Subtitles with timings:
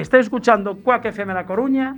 [0.00, 1.94] Está escuchando Cuac FM La Coruña.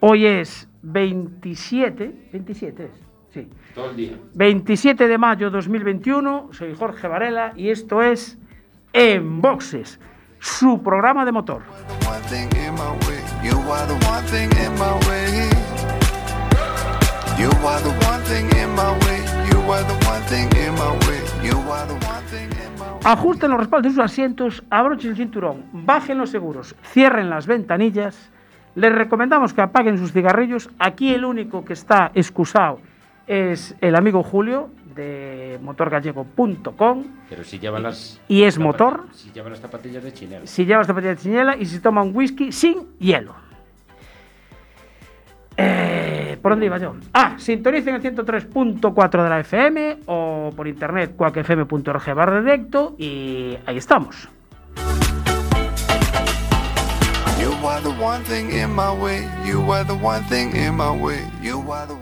[0.00, 2.90] Hoy es 27, 27 es,
[3.30, 3.48] sí.
[3.74, 4.12] Todo el día.
[4.34, 6.50] 27 de mayo 2021.
[6.52, 8.38] Soy Jorge Varela y esto es
[8.92, 9.98] En Boxes,
[10.38, 11.62] su programa de motor.
[12.06, 13.18] one thing in my way.
[13.50, 13.94] You are the
[18.06, 19.20] one thing in my way.
[19.38, 21.20] You are the one thing in my way.
[21.42, 22.57] You are the one thing
[23.04, 28.30] Ajusten los respaldos de sus asientos, abrochen el cinturón, bajen los seguros, cierren las ventanillas.
[28.74, 30.68] Les recomendamos que apaguen sus cigarrillos.
[30.78, 32.80] Aquí el único que está excusado
[33.26, 37.04] es el amigo Julio de motorgallego.com.
[37.30, 38.20] Pero si llevan las.
[38.28, 39.06] ¿Y es motor?
[39.12, 40.46] Si llevan las zapatillas de chinela.
[40.46, 43.34] Si lleva zapatilla de chiñela y si toma un whisky sin hielo.
[45.60, 46.94] Eh, ¿Por dónde iba yo?
[47.12, 53.76] Ah, sintonicen el 103.4 de la FM o por internet cuacfm.org barra directo y ahí
[53.76, 54.28] estamos.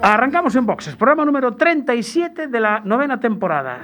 [0.02, 3.78] Arrancamos en boxes, programa número 37 de la novena temporada.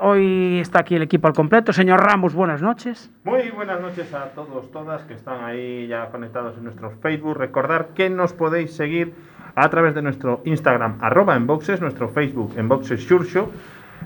[0.00, 1.72] Hoy está aquí el equipo al completo.
[1.72, 3.10] Señor Ramos, buenas noches.
[3.22, 7.36] Muy buenas noches a todos, todas que están ahí ya conectados en nuestro Facebook.
[7.36, 9.14] Recordar que nos podéis seguir
[9.54, 13.50] a través de nuestro Instagram, arroba enboxes, nuestro Facebook, enboxes Show,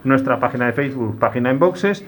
[0.04, 2.04] nuestra página de Facebook, página enboxes,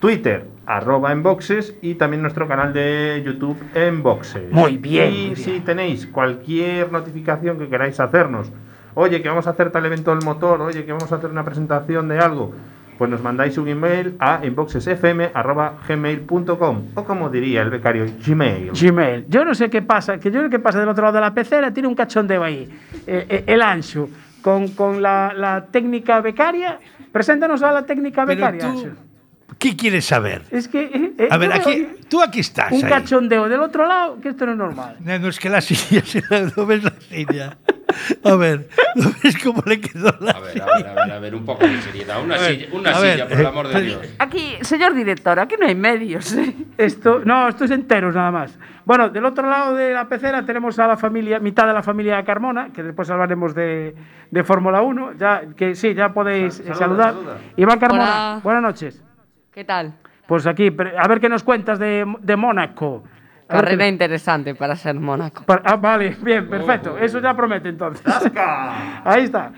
[0.00, 4.50] Twitter, arroba enboxes y también nuestro canal de YouTube, enboxes.
[4.50, 5.36] Muy bien, Y muy bien.
[5.36, 8.50] si tenéis cualquier notificación que queráis hacernos,
[8.94, 11.44] oye, que vamos a hacer tal evento del motor, oye, que vamos a hacer una
[11.44, 12.52] presentación de algo,
[13.00, 18.72] pues nos mandáis un email a inboxesfm.gmail.com o como diría el becario, Gmail.
[18.72, 19.24] Gmail.
[19.26, 21.22] Yo no sé qué pasa, que yo no sé qué pasa del otro lado de
[21.22, 22.68] la pecera, tiene un cachondeo ahí.
[23.06, 24.10] Eh, eh, el Ancho,
[24.42, 26.78] con, con la, la técnica becaria.
[27.10, 28.90] Preséntanos a la técnica Pero becaria, tú.
[29.60, 30.42] ¿Qué quieres saber?
[30.50, 30.82] Es que.
[30.82, 32.72] eh, eh, A ver, aquí, tú aquí estás.
[32.72, 32.90] Un ahí.
[32.90, 34.96] cachondeo del otro lado, que esto no es normal.
[34.98, 37.58] No, no, es que la silla, si la- no ves la silla.
[38.24, 41.18] A ver, ¿no ves cómo le quedó la A ver, a ver, a ver, a
[41.18, 42.22] ver, un poco de seriedad.
[42.22, 44.14] Una A ver, silla, una ver, silla por el eh, amor de pero- Dios.
[44.18, 46.32] Aquí, señor director, aquí no hay medios.
[46.34, 46.54] ¿eh?
[46.78, 48.56] Esto, no, esto es enteros nada más.
[48.84, 52.24] Bueno, del otro lado de la pecera tenemos a la familia, mitad de la familia
[52.24, 53.94] Carmona, que después hablaremos de,
[54.30, 55.14] de Fórmula 1.
[55.18, 57.14] Ya, que sí, ya podéis Sal- eh, saluda, saludar.
[57.14, 57.38] saluda.
[57.56, 58.40] Iván Carmona, Hola.
[58.44, 59.02] buenas noches.
[59.52, 59.94] ¿Qué tal?
[60.26, 60.68] Pues aquí,
[60.98, 63.02] a ver qué nos cuentas de, de Mónaco.
[63.48, 65.44] Carrera interesante para ser Mónaco.
[65.44, 66.96] para- ah, vale, bien, perfecto.
[66.96, 68.06] Eso ya promete entonces.
[69.04, 69.52] Ahí está.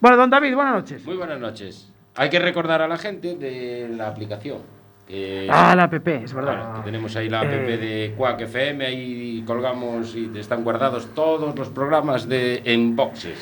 [0.00, 1.04] Bueno, don David, buenas noches.
[1.06, 1.92] Muy buenas noches.
[2.16, 4.58] Hay que recordar a la gente de la aplicación.
[5.06, 6.66] que- Ah, la app, es verdad.
[6.70, 7.76] Bueno, tenemos ahí la app Eh.
[7.78, 13.38] de Quack FM, ahí colgamos y están guardados todos los programas de Enboxes.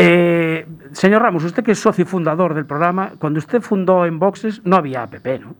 [0.00, 4.62] Eh, señor Ramos, usted que es socio fundador del programa, cuando usted fundó en Boxes
[4.64, 5.54] no había app, ¿no?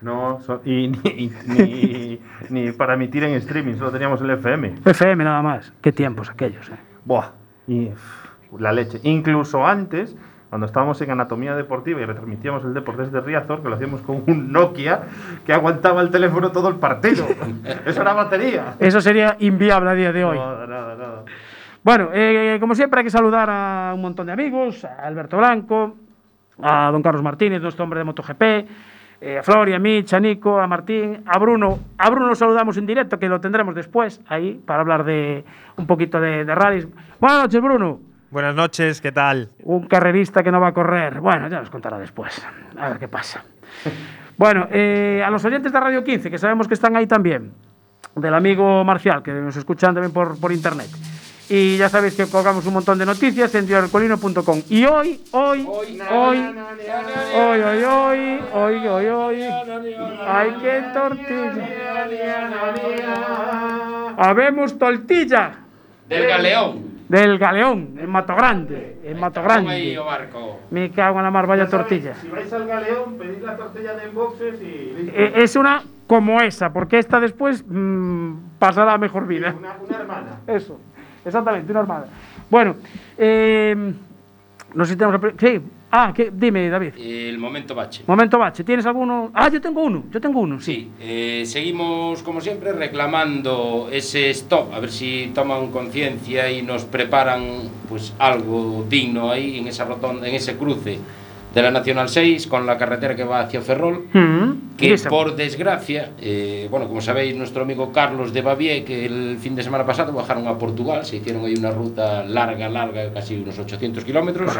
[0.00, 4.74] No, so- y ni, ni, ni para emitir en streaming, solo teníamos el FM.
[4.84, 5.72] FM nada más.
[5.82, 6.76] Qué tiempos aquellos, ¿eh?
[7.04, 7.28] Buah,
[7.68, 7.90] y
[8.58, 9.00] la leche.
[9.02, 10.14] Incluso antes,
[10.50, 14.22] cuando estábamos en Anatomía Deportiva y retransmitíamos el deporte desde Riazor, que lo hacíamos con
[14.26, 15.02] un Nokia
[15.44, 17.26] que aguantaba el teléfono todo el partido.
[17.86, 18.74] Eso era batería.
[18.78, 20.38] Eso sería inviable a día de hoy.
[20.38, 21.22] Nada, nada, nada.
[21.84, 25.94] Bueno, eh, como siempre hay que saludar a un montón de amigos, a Alberto Blanco,
[26.62, 28.42] a don Carlos Martínez, nuestro hombre de MotoGP,
[29.20, 31.78] eh, a Flori, a Mitch, a Nico, a Martín, a Bruno.
[31.98, 35.44] A Bruno lo saludamos en directo, que lo tendremos después ahí para hablar de
[35.76, 36.88] un poquito de, de rallies.
[37.20, 38.00] Buenas noches, Bruno.
[38.30, 39.50] Buenas noches, ¿qué tal?
[39.62, 41.20] Un carrerista que no va a correr.
[41.20, 42.46] Bueno, ya nos contará después.
[42.78, 43.44] A ver qué pasa.
[44.36, 47.52] Bueno, eh, a los oyentes de Radio 15, que sabemos que están ahí también,
[48.16, 50.88] del amigo Marcial, que nos escuchan también por, por internet.
[51.48, 54.62] Y ya sabéis que colgamos un montón de noticias en diarcolino.com.
[54.70, 56.54] Y hoy, hoy, hoy, hoy,
[57.34, 59.42] hoy, hoy, hoy, hoy, hoy, hoy,
[60.26, 61.68] hay que tortilla.
[64.16, 65.52] Habemos tortilla
[66.08, 66.94] Del Galeón.
[67.08, 69.98] del Galeón, en Mato Grande, en Mato ahí Grande.
[69.98, 70.60] barco.
[70.70, 72.14] Me cago en la mar, vaya tortilla.
[72.14, 75.10] Si vais al galeón, pedid la tortilla de boxes y.
[75.14, 79.54] Eh, Es una como esa, porque esta después mm, pasará a mejor vida.
[79.58, 80.40] Una, una hermana.
[80.46, 80.78] Eso,
[81.24, 82.06] exactamente, una armada.
[82.50, 82.76] Bueno,
[83.16, 83.74] eh,
[84.74, 85.20] no sé si tenemos...
[85.38, 85.60] Sí,
[85.90, 86.30] ah, ¿qué?
[86.32, 86.94] dime, David.
[86.98, 88.04] El momento bache.
[88.06, 89.30] Momento bache, ¿tienes alguno?
[89.32, 90.74] Ah, yo tengo uno, yo tengo uno, sí.
[90.74, 96.84] Sí, eh, seguimos como siempre reclamando ese stop, a ver si toman conciencia y nos
[96.84, 100.98] preparan pues algo digno ahí en esa rotonda, en ese cruce
[101.54, 104.06] de la Nacional 6 con la carretera que va hacia Ferrol.
[104.12, 105.08] Mm, Que esa.
[105.08, 109.62] por desgracia, eh, bueno, como sabéis, nuestro amigo Carlos de Bavier, que el fin de
[109.62, 114.04] semana pasado bajaron a Portugal, se hicieron ahí una ruta larga, larga, casi unos 800
[114.04, 114.50] kilómetros.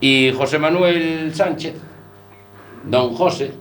[0.00, 1.74] Y José Manuel Sánchez,
[2.84, 3.52] don José,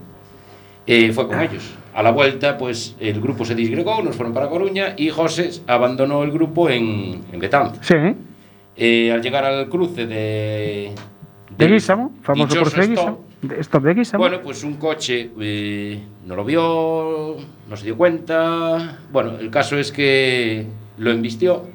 [0.88, 1.74] eh, fue con ellos.
[1.94, 6.24] a la vuelta, pues el grupo se disgregó, nos fueron para Coruña y José abandonó
[6.24, 7.86] el grupo en, en Betanzos.
[7.86, 7.96] Sí,
[8.78, 10.92] Eh, al llegar al cruce de...
[11.62, 12.90] de del Guísamo, famoso por ser
[13.60, 14.22] Stop de Guísamo.
[14.22, 17.38] Bueno, pues un coche eh, no lo vio,
[17.68, 19.00] no se dio cuenta.
[19.12, 20.68] Bueno, el caso es que
[20.98, 21.66] lo embistió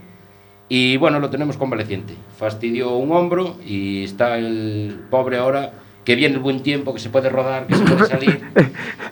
[0.69, 2.15] y bueno, lo tenemos convaleciente.
[2.37, 5.73] Fastidió un hombro y está el pobre ahora
[6.05, 8.41] que viene el buen tiempo, que se puede rodar, que se puede salir.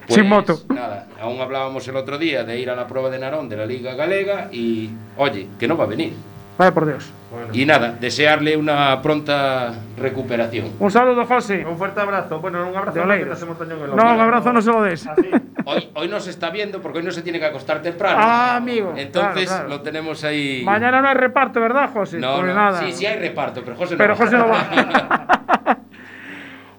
[0.09, 0.61] Sin moto.
[0.69, 3.67] Nada, aún hablábamos el otro día de ir a la prueba de Narón de la
[3.67, 6.13] Liga Galega y oye, que no va a venir.
[6.57, 7.13] Vaya por Dios.
[7.53, 10.71] Y nada, desearle una pronta recuperación.
[10.79, 11.67] Un saludo, José.
[11.69, 12.39] Un fuerte abrazo.
[12.41, 13.29] Bueno, un abrazo no, que Oleiros.
[13.29, 15.05] te hacemos daño en el No, un abrazo no se lo des.
[15.07, 15.31] Así.
[15.65, 18.19] Hoy, hoy no se está viendo porque hoy no se tiene que acostar temprano.
[18.21, 18.93] Ah, amigo.
[18.97, 19.69] Entonces Claro, claro.
[19.69, 20.63] lo tenemos ahí.
[20.65, 22.19] Mañana no hay reparto, ¿verdad, José?
[22.21, 22.55] No, Pues no.
[22.55, 22.79] nada.
[22.81, 23.99] Sí, sí hay reparto, pero José no.
[23.99, 24.19] Pero va.
[24.19, 25.79] José no va.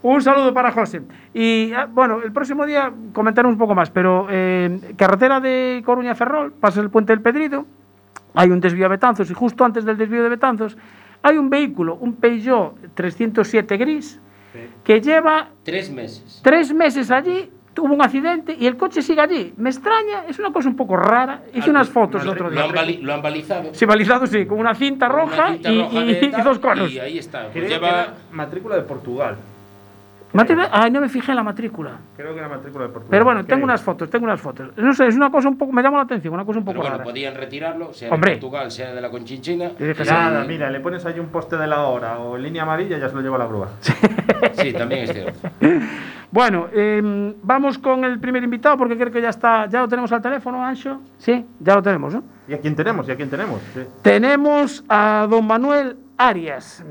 [0.04, 1.02] un saludo para José.
[1.34, 6.12] Y ah, bueno, el próximo día comentaremos un poco más, pero eh, carretera de Coruña
[6.12, 7.66] a Ferrol, pasa el puente del Pedrido,
[8.36, 10.78] hay un desvío a Betanzos y justo antes del desvío de Betanzos
[11.22, 14.22] hay un vehículo, un Peugeot 307 gris,
[14.84, 16.40] que lleva Tres meses.
[16.44, 19.54] tres meses allí, tuvo un accidente y el coche sigue allí.
[19.58, 21.42] Me extraña, es una cosa un poco rara.
[21.54, 22.76] Hice unas fotos el otro lo han día.
[22.82, 23.74] bali- lo han balizado.
[23.74, 26.60] Sí, balizado, sí, con una cinta Con una roja, cinta y, roja y- y dos
[26.60, 26.92] conos.
[26.92, 27.50] Y ahí está.
[27.52, 28.14] Pues lleva.
[28.32, 29.36] matrícula de Portugal.
[30.34, 31.92] Matrícula- Ay, no me fijé en la matrícula.
[32.18, 33.10] Creo que era matrícula de Portugal.
[33.10, 34.70] Pero bueno, tengo unas fotos, tengo unas fotos.
[34.76, 36.74] No sé, es una cosa un poco, me llama la atención, una cosa un poco
[36.74, 37.04] Pero bueno, rara.
[37.06, 38.32] podían retirarlo, sea Hombre.
[38.32, 39.72] de Portugal, sea de la Conchinchina.
[39.80, 42.64] Y dije, Y- Nada, mira, le pones ahí un poste de la hora o línea
[42.64, 43.70] amarilla y ya se lo lleva la grúa.
[44.54, 45.40] Sí, también es cierto.
[46.32, 50.12] Bueno, eh, vamos con el primer invitado porque creo que ya está, ya lo tenemos
[50.12, 51.00] al teléfono, Ancho.
[51.18, 52.24] Sí, ya lo tenemos, ¿no?
[52.50, 53.08] ¿Y a quién tenemos?
[53.08, 53.62] ¿Y a quién tenemos?
[53.74, 53.80] Sí.
[54.02, 56.84] Tenemos a don Manuel Arias.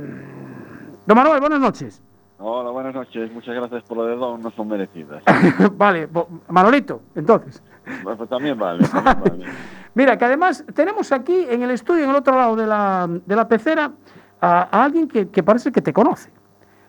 [1.05, 2.03] Don Manuel, buenas noches.
[2.39, 3.33] Hola, buenas noches.
[3.33, 5.23] Muchas gracias por lo de Don, no son merecidas.
[5.77, 6.09] vale,
[6.49, 7.63] Manolito, entonces.
[8.03, 9.45] Bueno, pues también vale, también vale.
[9.95, 13.37] Mira, que además tenemos aquí en el estudio, en el otro lado de la, de
[13.37, 13.93] la pecera,
[14.41, 16.31] a, a alguien que, que parece que te conoce.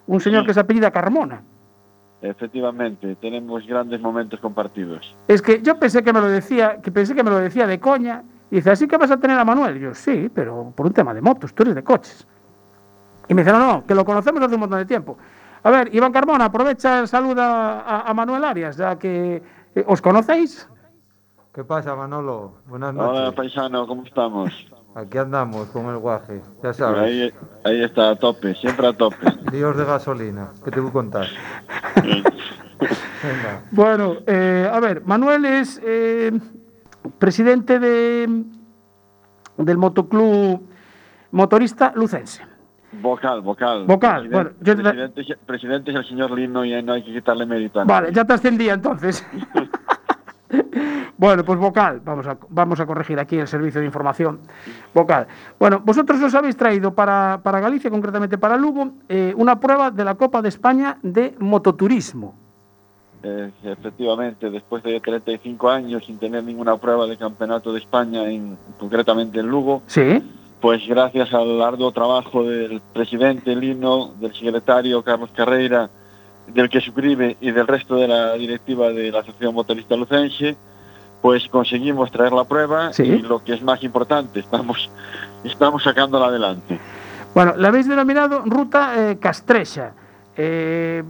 [0.07, 0.47] Un señor Sí.
[0.47, 1.43] que se apellida Carmona.
[2.21, 5.15] Efectivamente, tenemos grandes momentos compartidos.
[5.27, 7.79] Es que yo pensé que me lo decía, que pensé que me lo decía de
[7.79, 8.23] coña.
[8.49, 9.77] Y dice, ¿así que vas a tener a Manuel?
[9.77, 12.27] Y yo, sí, pero por un tema de motos, tú eres de coches.
[13.27, 15.17] Y me dice, no, no, que lo conocemos hace un montón de tiempo.
[15.63, 19.41] A ver, Iván Carmona, aprovecha, saluda a, a Manuel Arias, ya que
[19.75, 20.69] eh, os conocéis.
[21.53, 22.55] ¿Qué pasa, Manolo?
[22.67, 23.33] Buenas Hola, noches.
[23.35, 24.51] paisano, ¿cómo estamos?
[24.93, 27.01] Aquí andamos con el guaje, ya sabes.
[27.01, 27.33] Ahí,
[27.63, 29.17] ahí está, a tope, siempre a tope.
[29.51, 31.25] Líos de gasolina, ¿qué te voy a contar?
[33.23, 33.63] Venga.
[33.71, 36.31] Bueno, eh, a ver, Manuel es eh,
[37.17, 38.43] presidente de,
[39.57, 40.61] del motoclub
[41.31, 42.43] motorista lucense.
[43.01, 43.85] Vocal, vocal.
[43.85, 47.03] Vocal, Presidente, bueno, yo te- presidente, es- presidente es el señor Lino y no hay
[47.03, 47.83] que quitarle mérito.
[47.85, 49.25] Vale, ya te ascendía entonces.
[51.17, 54.39] bueno, pues vocal, vamos a, vamos a corregir aquí el servicio de información.
[54.93, 55.27] Vocal.
[55.59, 60.03] Bueno, vosotros os habéis traído para, para Galicia, concretamente para Lugo, eh, una prueba de
[60.03, 62.35] la Copa de España de mototurismo.
[63.23, 68.55] Eh, efectivamente, después de 35 años sin tener ninguna prueba de campeonato de España, en,
[68.77, 70.21] concretamente en Lugo, Sí,
[70.65, 75.91] pues gracias al arduo trabajo del presidente Lino, del secretario Carlos Carreira,
[76.47, 80.57] del que suscribe y del resto de la directiva de la Asociación Motorista Lucense,
[81.21, 83.03] pues conseguimos traer la prueba Sí.
[83.03, 84.89] y lo que es más importante, estamos,
[85.43, 86.79] estamos sacándola adelante.
[87.35, 89.93] Bueno, la habéis denominado ruta eh, Castrecha.
[90.35, 91.03] Eh,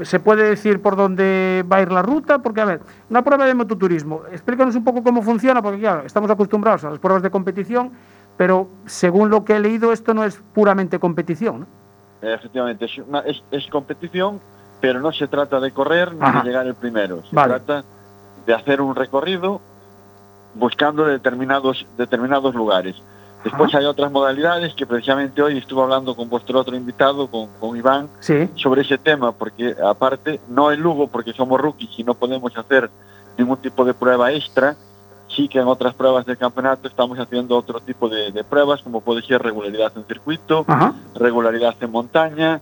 [0.00, 2.38] ¿Se puede decir por dónde va a ir la ruta?
[2.38, 2.80] Porque, a ver,
[3.10, 6.98] una prueba de mototurismo, explícanos un poco cómo funciona, porque, claro, estamos acostumbrados a las
[6.98, 7.92] pruebas de competición,
[8.36, 11.60] pero según lo que he leído, esto no es puramente competición.
[11.60, 11.66] ¿no?
[12.28, 14.40] Efectivamente, es, una- es, es competición,
[14.80, 17.22] pero no se trata de correr ni de llegar el primero.
[17.28, 17.54] Se Vale.
[17.60, 17.84] trata
[18.46, 19.60] de hacer un recorrido
[20.54, 22.96] buscando determinados, determinados lugares.
[23.42, 23.78] Después Ajá.
[23.78, 28.08] hay otras modalidades que precisamente hoy estuve hablando con vuestro otro invitado, con, con Iván,
[28.20, 32.56] Sí, sobre ese tema, porque aparte, no en Lugo, porque somos rookies y no podemos
[32.56, 32.88] hacer
[33.36, 34.76] ningún tipo de prueba extra,
[35.34, 39.00] sí que en otras pruebas del campeonato estamos haciendo otro tipo de, de pruebas, como
[39.00, 42.60] puede ser regularidad en circuito, ajá, regularidad en montaña,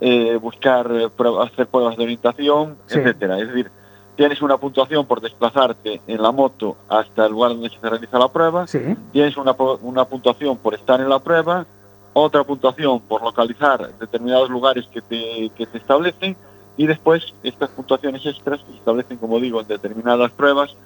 [0.00, 2.98] eh, buscar eh, pruebas- hacer pruebas de orientación, Sí.
[2.98, 3.38] etcétera.
[3.38, 3.70] Es decir,
[4.16, 8.28] tienes una puntuación por desplazarte en la moto hasta el lugar donde se realiza la
[8.28, 8.80] prueba, sí,
[9.12, 9.52] tienes una,
[9.82, 11.66] una puntuación por estar en la prueba,
[12.12, 16.36] otra puntuación por localizar determinados lugares que te, que te establecen
[16.76, 20.76] y después estas puntuaciones extras que se establecen, como digo, en determinadas pruebas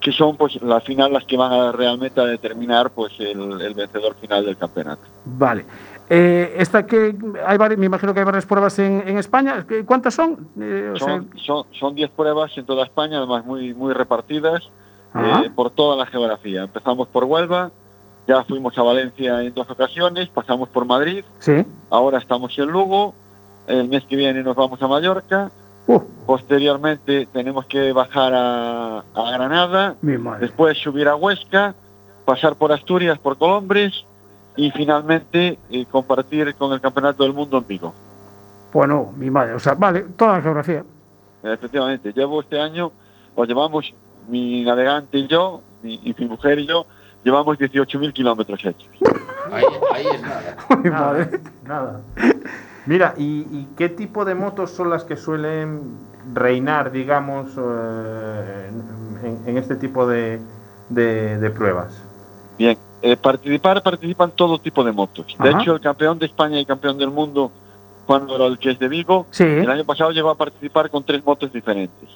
[0.00, 3.74] que son pues la final las que van a realmente a determinar pues el, el
[3.74, 5.02] vencedor final del campeonato.
[5.24, 5.64] vale.
[6.12, 7.14] Eh, esta que
[7.46, 9.64] hay varias, me imagino que hay varias pruebas en, en España.
[9.68, 10.48] ¿Qué- ¿Cuántas son?
[10.60, 14.70] Eh, sea, Son, son, son 10 pruebas en toda España, además muy, muy repartidas
[15.14, 16.62] eh, por toda la geografía.
[16.64, 17.70] Empezamos por Huelva,
[18.26, 21.64] ya fuimos a Valencia en dos ocasiones, pasamos por Madrid, sí.
[21.90, 23.14] ahora estamos en Lugo,
[23.68, 25.52] el mes que viene nos vamos a Mallorca,
[26.26, 30.46] posteriormente tenemos que bajar a, a Granada, mi madre.
[30.46, 31.74] después subir a Huesca,
[32.24, 34.04] pasar por Asturias, por Colombres
[34.56, 37.94] y finalmente eh, compartir con el Campeonato del Mundo en Vigo.
[38.72, 39.54] Bueno, mi madre.
[39.54, 40.84] O sea, vale, toda la geografía.
[41.42, 42.92] Efectivamente, llevo este año,
[43.34, 43.92] o llevamos
[44.28, 46.86] mi navegante y yo, mi, y mi mujer y yo,
[47.24, 48.88] llevamos 18.000 kilómetros hechos.
[49.50, 50.56] Ahí, ahí es nada.
[50.82, 51.40] Mi madre.
[51.64, 52.00] Nada.
[52.86, 55.82] Mira, ¿y, y qué tipo de motos son las que suelen
[56.34, 58.70] reinar, digamos, eh,
[59.24, 60.40] en, en este tipo de,
[60.88, 62.00] de- de pruebas?
[62.58, 65.36] Bien, eh, participar, participan todo tipo de motos.
[65.38, 67.50] De hecho, el campeón de España y campeón del mundo,
[68.06, 69.44] Juan Dorol, que es de Vigo, Sí.
[69.44, 72.08] el año pasado llegó a participar con tres motos diferentes.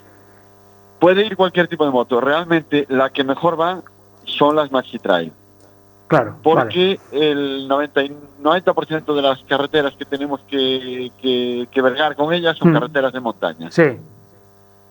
[0.99, 2.21] Puede ir cualquier tipo de moto.
[2.21, 3.83] Realmente la que mejor va
[4.25, 5.33] son las Maxi Trail.
[6.06, 6.32] Claro.
[6.32, 6.40] vale.
[6.42, 12.32] porque el 90, y 90% de las carreteras que tenemos que, que, que vergar con
[12.32, 12.75] ellas son Mm.
[12.75, 13.70] carreteras de montaña.
[13.70, 13.99] Sí,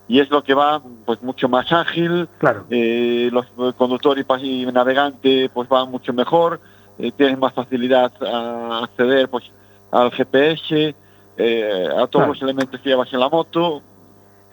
[0.08, 2.66] Y es lo que va pues mucho más ágil, claro.
[2.70, 4.26] eh, los el conductor y,
[4.62, 6.60] y navegante pues van mucho mejor,
[7.00, 9.52] eh, tienen más facilidad a acceder pues
[9.92, 10.96] al GPS,
[11.38, 12.28] eh, a todos Claro.
[12.34, 13.82] los elementos que llevas en la moto.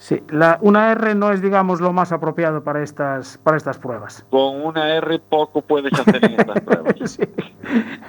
[0.03, 4.25] Sí, la, una R no es, digamos, lo más apropiado para estas, para estas pruebas.
[4.31, 6.95] Con una R poco puedes hacer en estas pruebas.
[7.07, 7.23] Sí,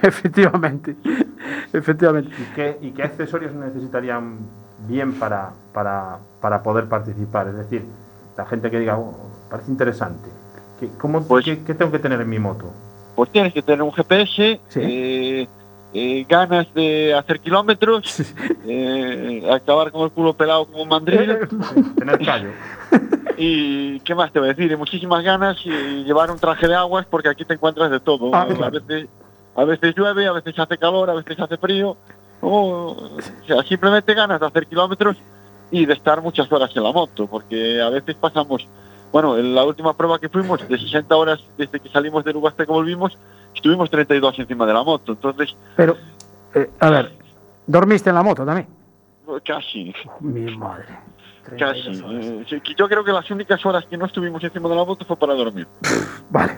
[0.02, 0.96] efectivamente.
[1.74, 2.32] Efectivamente.
[2.40, 4.38] ¿Y qué, y qué accesorios necesitarían
[4.88, 7.48] bien para, para, para poder participar?
[7.50, 7.84] Es decir,
[8.38, 9.14] la gente que diga, "Oh,
[9.50, 10.30] parece interesante.
[10.80, 12.72] ¿Qué, cómo, Pues- qué, qué tengo que tener en mi moto?
[13.16, 14.80] Pues tienes que tener un GPS, Sí.
[14.82, 15.31] eh,
[15.94, 18.22] eh, ganas de hacer kilómetros,
[18.66, 21.38] eh, acabar con el culo pelado como un mandril
[21.98, 22.50] Tener callo.
[23.38, 26.76] y qué más te voy a decir, y muchísimas ganas y llevar un traje de
[26.76, 28.32] aguas porque aquí te encuentras de todo.
[28.34, 28.78] Ah, Eh, claro.
[28.78, 29.10] a, veces,
[29.56, 31.98] a veces llueve, a veces hace calor, a veces hace frío.
[32.42, 35.18] o, o sea, simplemente ganas de hacer kilómetros
[35.72, 38.68] y de estar muchas horas en la moto, porque a veces pasamos,
[39.12, 42.66] bueno, en la última prueba que fuimos, de 60 horas desde que salimos de hasta
[42.66, 43.18] que volvimos,
[43.55, 45.96] estuvimos 32 encima de la moto, entonces Pero,
[46.53, 47.12] eh, a ver,
[47.67, 48.67] ¿dormiste en la moto también?
[49.46, 50.86] casi, Mi madre.
[51.58, 51.81] casi.
[51.84, 52.25] 32 horas.
[52.51, 55.15] Eh, yo creo que las únicas horas que no estuvimos encima de la moto fue
[55.17, 55.67] para dormir.
[56.29, 56.53] Vale.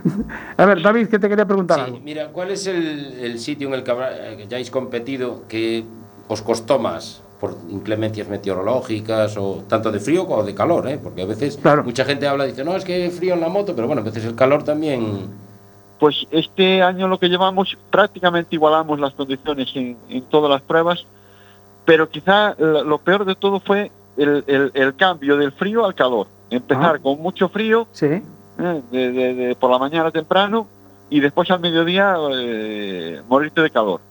[0.58, 2.00] A ver, David, que te quería preguntar Sí, algo.
[2.00, 5.44] mira, ¿cuál es el, el sitio en el que, habrá- eh, que ya hayáis competido
[5.48, 5.84] que
[6.28, 10.88] os costó más por inclemencias meteorológicas o tanto de frío como de calor?
[10.88, 11.00] ¿eh?
[11.02, 11.84] Porque a veces Claro.
[11.84, 14.06] mucha gente habla y dice, no, es que frío en la moto, pero bueno, a
[14.06, 15.28] veces el calor también...
[16.04, 21.06] Pues este año lo que llevamos prácticamente igualamos las condiciones en, en todas las pruebas,
[21.86, 26.28] pero quizá lo peor de todo fue el, el- el cambio del frío al calor.
[26.50, 27.00] Empezar Ah.
[27.02, 28.22] con mucho frío Sí, eh,
[28.92, 30.68] de- de- de por la mañana temprano
[31.10, 34.02] y después al mediodía eh, morirte de calor.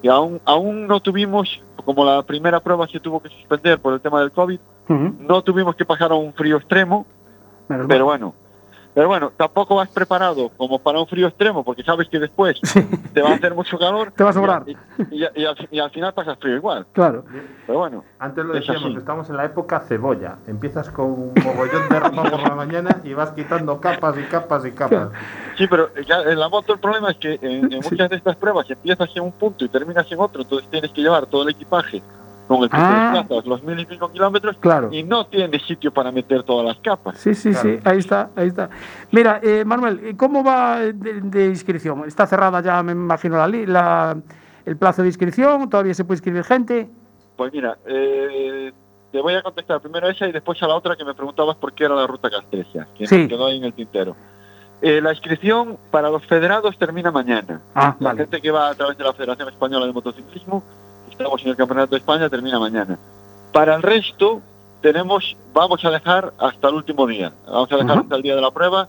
[0.00, 4.00] Y aún, aún no tuvimos, como la primera prueba se tuvo que suspender por el
[4.00, 4.58] tema del COVID,
[4.88, 7.04] no tuvimos que pasar a un frío extremo,
[7.88, 8.32] pero bueno,
[8.94, 12.60] pero bueno, tampoco vas preparado como para un frío extremo, porque sabes que después
[13.14, 14.12] te va a hacer mucho calor.
[14.16, 14.64] Te va a sobrar.
[14.66, 14.72] Y,
[15.14, 16.86] y- y al, y al final pasas frío igual.
[16.92, 17.24] Claro.
[17.66, 18.98] Pero bueno, Antes lo Es decíamos, así.
[18.98, 20.38] estamos en la época cebolla.
[20.46, 24.66] Empiezas con un mogollón de ropa por la mañana y vas quitando capas y capas
[24.66, 25.08] y capas.
[25.56, 28.36] sí, pero ya en la moto el problema es que en, en muchas de estas
[28.36, 31.50] pruebas empiezas en un punto y terminas en otro, entonces tienes que llevar todo el
[31.50, 32.02] equipaje
[32.50, 33.12] con el que Ah.
[33.14, 34.88] desplazas los mil y pico kilómetros Claro.
[34.90, 37.16] y no tienes sitio para meter todas las capas.
[37.16, 38.68] Sí, sí, sí, ahí está, ahí está.
[39.12, 42.02] Mira, eh, Manuel, ¿y ¿cómo va de, de inscripción?
[42.08, 44.16] ¿Está cerrada ya, me imagino, la, la-
[44.66, 45.70] el plazo de inscripción?
[45.70, 46.90] ¿Todavía se puede inscribir gente?
[47.36, 48.72] Pues mira, eh,
[49.12, 51.54] te voy a contestar primero a esa y después a la otra que me preguntabas
[51.54, 53.16] por qué era la ruta Castresia, que Sí.
[53.16, 54.16] me quedó ahí en el tintero.
[54.82, 57.60] Eh, la inscripción para los federados termina mañana.
[57.76, 58.22] Ah, La vale.
[58.22, 60.64] gente que va a través de la Federación Española de Motociclismo,
[61.20, 62.98] estamos en el Campeonato de España, termina mañana.
[63.52, 64.40] Para el resto,
[64.80, 67.32] tenemos, vamos a dejar hasta el último día.
[67.46, 68.88] Vamos a dejar hasta el día de la prueba,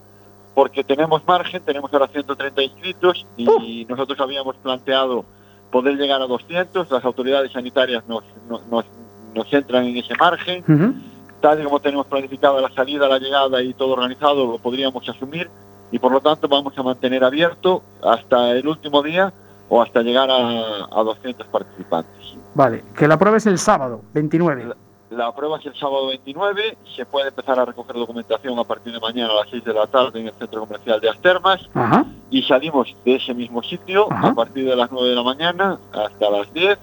[0.56, 5.26] porque tenemos margen, tenemos ahora 130 inscritos y nosotros habíamos planteado
[5.72, 6.90] poder llegar a 200.
[6.90, 8.86] Las autoridades sanitarias nos, nos, nos-
[9.34, 10.64] nos entran en ese margen.
[10.68, 10.94] Ujú.
[11.42, 15.50] Tal y como tenemos planificada la salida, la llegada y todo organizado, lo podríamos asumir
[15.92, 19.34] y por lo tanto vamos a mantener abierto hasta el último día
[19.74, 22.36] o hasta llegar a, a 200 participantes.
[22.54, 24.74] Vale, que la prueba es el sábado, 29.
[25.12, 29.00] La prueba es el sábado 29, se puede empezar a recoger documentación a partir de
[29.00, 32.06] mañana a las 6 de la tarde en el centro comercial de Astermas Ajá.
[32.30, 34.30] y salimos de ese mismo sitio Ajá.
[34.30, 36.78] a partir de las 9 de la mañana hasta las 10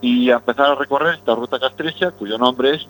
[0.00, 2.88] y a empezar a recorrer esta ruta castrecha cuyo nombre es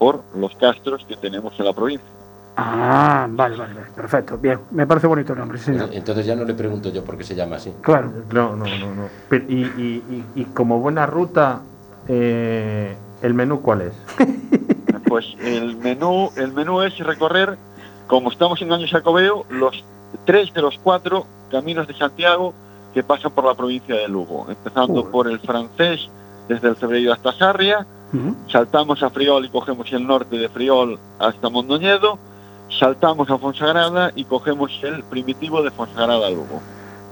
[0.00, 2.08] por los castros que tenemos en la provincia.
[2.56, 4.36] Ah, vale, vale, vale, perfecto.
[4.38, 5.88] Bien, me parece bonito el nombre, sí, señor.
[5.92, 7.72] Entonces ya no le pregunto yo por qué se llama así.
[7.80, 8.12] Claro.
[8.30, 8.94] No, no, no.
[8.94, 9.08] no.
[9.28, 11.60] Pero, y, y- y- y como buena ruta,
[12.08, 13.92] eh, ¿el menú cuál es?
[15.08, 17.58] Pues el menú, el menú es recorrer,
[18.06, 19.84] como estamos en Año Jacobeo, los
[20.24, 22.54] tres de los cuatro caminos de Santiago
[22.94, 25.08] que pasan por la provincia de Lugo, empezando Uy.
[25.12, 26.08] por el francés
[26.48, 27.86] desde el Cebreiro hasta Sarria,
[28.50, 32.18] saltamos a Friol y cogemos el norte de Friol hasta Mondoñedo,
[32.68, 36.60] saltamos a Fonsagrada y cogemos el primitivo de Fonsagrada a Lugo.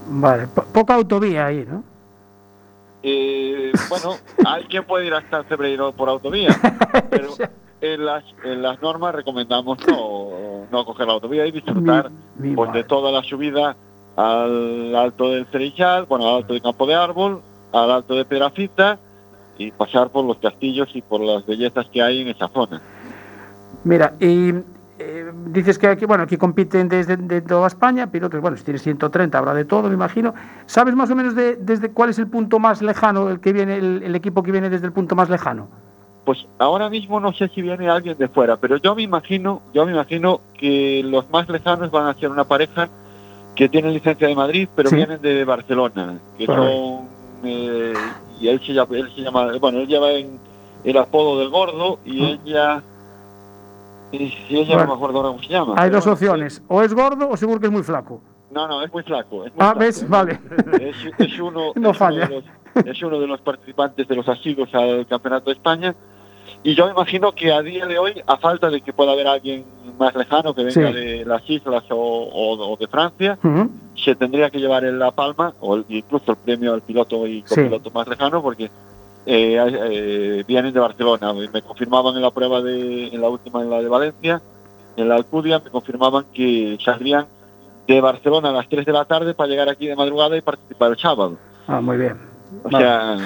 [0.07, 1.83] Vale, po- poca autovía ahí, ¿no?
[3.03, 4.15] Eh, bueno,
[4.45, 6.49] hay quien puede ir hasta Cebreiro por autovía,
[7.09, 7.29] pero
[7.81, 12.55] en las, en las normas recomendamos no, no coger la autovía y disfrutar Mi- mi
[12.55, 13.75] pues, de toda la subida
[14.15, 17.41] al alto del Cerejal, bueno, al alto de Campo de Árbol,
[17.71, 18.99] al alto de Pedrafita
[19.57, 22.81] y pasar por los castillos y por las bellezas que hay en esa zona.
[23.83, 24.53] Mira, y
[25.03, 28.81] eh, dices que aquí, bueno, aquí compiten desde de toda España, pilotos, bueno, si tienes
[28.83, 30.33] 130 habrá de todo, me imagino.
[30.65, 33.77] ¿Sabes más o menos de, desde cuál es el punto más lejano, el que viene,
[33.77, 35.67] el, el equipo que viene desde el punto más lejano?
[36.25, 39.85] Pues ahora mismo no sé si viene alguien de fuera, pero yo me imagino, yo
[39.85, 42.89] me imagino que los más lejanos van a ser una pareja
[43.55, 44.95] que tiene licencia de Madrid, pero Sí.
[44.97, 47.09] vienen de Barcelona, que son
[47.43, 47.93] eh,
[48.39, 50.39] y él se llama, él se llama, bueno, él lleva en
[50.83, 52.81] el apodo del gordo y ella
[54.11, 55.75] y, y ella Bueno, no me acuerdo ahora cómo se llama.
[55.77, 58.21] Hay dos bueno, opciones, o es gordo o seguro que es muy flaco.
[58.23, 58.31] sí.
[58.53, 59.45] No, no, es muy flaco.
[59.45, 59.79] Es muy Ah, flaco.
[59.79, 60.09] ¿ves?
[60.09, 60.39] Vale.
[60.81, 62.25] Es, es uno, No es falla.
[62.29, 62.43] Uno de
[62.75, 65.95] los, es uno de los participantes de los asiduos al Campeonato de España.
[66.63, 69.63] Y yo imagino que a día de hoy, a falta de que pueda haber alguien
[69.97, 70.93] más lejano que venga Sí.
[70.93, 73.39] de las islas o, o- o de Francia,
[73.95, 77.43] se tendría que llevar en La Palma, o el- incluso el premio al piloto y
[77.45, 77.55] Sí.
[77.55, 78.69] copiloto más lejano, porque
[79.25, 81.33] eh, eh, vienen de Barcelona.
[81.33, 84.41] Me confirmaban en la prueba, de, en la última, en la de Valencia,
[84.95, 87.27] en la Alcudia, me confirmaban que saldrían
[87.87, 90.91] de Barcelona a las 3 de la tarde para llegar aquí de madrugada y participar
[90.91, 91.37] el sábado.
[91.67, 92.17] Ah, muy bien.
[92.63, 92.85] O Vale.
[92.85, 93.17] sea,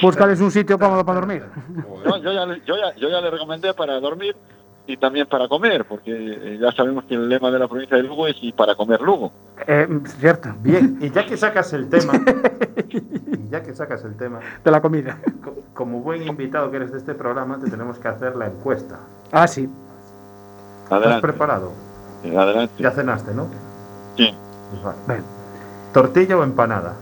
[0.00, 1.44] Búscales un sitio cómodo para dormir.
[2.04, 4.36] yo, yo ya, yo, ya, yo ya le recomendé para dormir
[4.86, 8.04] y también para comer, porque eh, ya sabemos que el lema de la provincia de
[8.04, 9.32] Lugo es y para comer Lugo.
[9.66, 9.88] Eh,
[10.20, 12.12] cierto, Bien, y ya que sacas el tema,
[13.50, 15.18] ya que sacas el tema, de la comida.
[15.42, 18.98] co- como buen invitado que eres de este programa, te tenemos que hacer la encuesta.
[19.32, 19.68] Ah, sí.
[20.84, 21.22] ¿Estás Adelante.
[21.22, 21.72] preparado?
[22.24, 22.74] eh, Adelante.
[22.78, 23.46] Ya cenaste, ¿no?
[24.16, 24.32] Sí.
[24.70, 24.98] Pues vale.
[25.08, 25.22] Ven.
[25.92, 26.94] ¿Tortilla o empanada?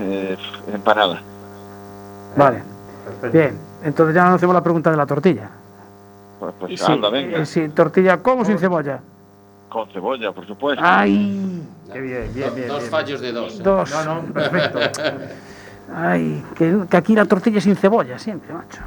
[0.00, 0.36] Eh,
[0.72, 1.20] empanada.
[2.36, 2.62] Vale.
[3.04, 3.38] Perfecto.
[3.38, 3.58] Bien.
[3.84, 5.48] Entonces ya no hacemos la pregunta de la tortilla.
[6.38, 7.44] Pues, pues Sí, anda, venga.
[7.44, 9.00] sí, tortilla ¿cómo sin cebolla?
[9.68, 10.82] Con cebolla, por supuesto.
[10.86, 12.68] Ay, Qué bien, bien, bien.
[12.68, 12.90] dos bien.
[12.90, 13.58] fallos de dos.
[13.58, 13.62] ¿eh?
[13.62, 13.90] dos.
[13.90, 14.78] No, no, perfecto.
[15.94, 18.80] Ay, que, que aquí la tortilla sin cebolla siempre, macho.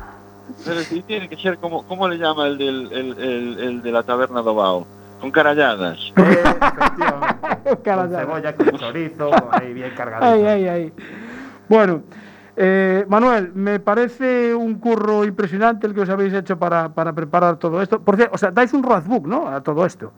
[0.65, 3.91] Pero sí tiene que ser como, ¿cómo le llama el, del, el, el, el de
[3.91, 4.85] la taberna Dobao?
[5.19, 5.99] Con caralladas.
[7.63, 10.25] Eh, Con cebolla, con chorizo, ahí bien cargadito.
[10.25, 10.93] Ay, ay, ay.
[11.69, 12.01] Bueno,
[12.55, 17.57] eh, Manuel, me parece un curro impresionante el que os habéis hecho para, para preparar
[17.57, 18.01] todo esto.
[18.01, 19.47] Por cierto, o sea, dais un roadbook, ¿no?
[19.47, 20.11] A todo esto.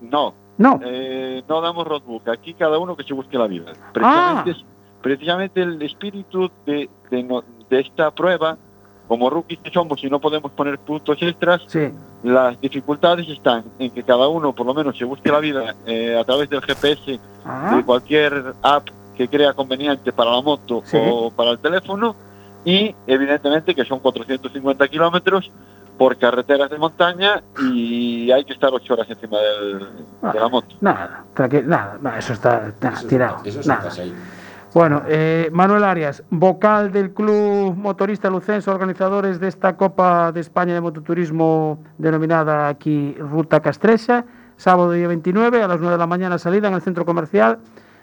[0.00, 0.80] No, No.
[0.84, 2.28] eh, no damos roadbook.
[2.28, 3.72] Aquí cada uno que se busque la vida.
[4.00, 4.42] Ah.
[4.44, 4.54] Precisamente,
[5.02, 8.56] precisamente el espíritu de, de, no- de esta prueba,
[9.08, 11.88] como rookies que somos y no podemos poner puntos extras, Sí.
[12.24, 16.18] las dificultades están en que cada uno por lo menos se busque la vida eh,
[16.18, 20.98] a través del GPS Ah, de cualquier app que crea conveniente para la moto Sí.
[21.00, 22.14] o para el teléfono
[22.64, 25.50] y evidentemente que son 450 kilómetros
[25.96, 29.86] por carreteras de montaña y hay que estar ocho horas encima del-
[30.32, 30.76] de la moto.
[30.80, 31.24] nada,
[31.64, 33.36] nada, nada, eso está nada, Eso- tirado.
[33.44, 33.90] Eso nada.
[34.74, 40.74] Bueno, eh, Manuel Arias, vocal del Club Motorista Lucenso, organizadores de esta Copa de España
[40.74, 44.26] de Mototurismo denominada aquí Ruta Castrecha,
[44.58, 47.58] sábado día 29 a las 9 de la mañana salida en el centro comercial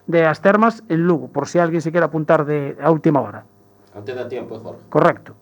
[0.08, 3.46] de Astermas en Lugo, por si alguien se quiere apuntar de a última hora.
[3.96, 4.82] Aún te da tiempo, Jorge.
[4.90, 5.36] Correcto.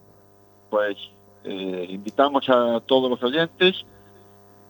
[0.69, 0.97] Pues
[1.43, 3.86] eh, invitamos a todos los oyentes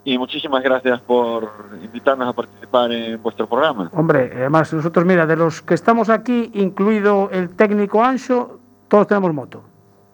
[0.04, 1.50] y muchísimas gracias por
[1.84, 3.90] invitarnos a participar en vuestro programa.
[3.94, 9.34] Hombre, además nosotros, mira, de los que estamos aquí, incluido el técnico Ancho, todos tenemos
[9.34, 9.64] moto.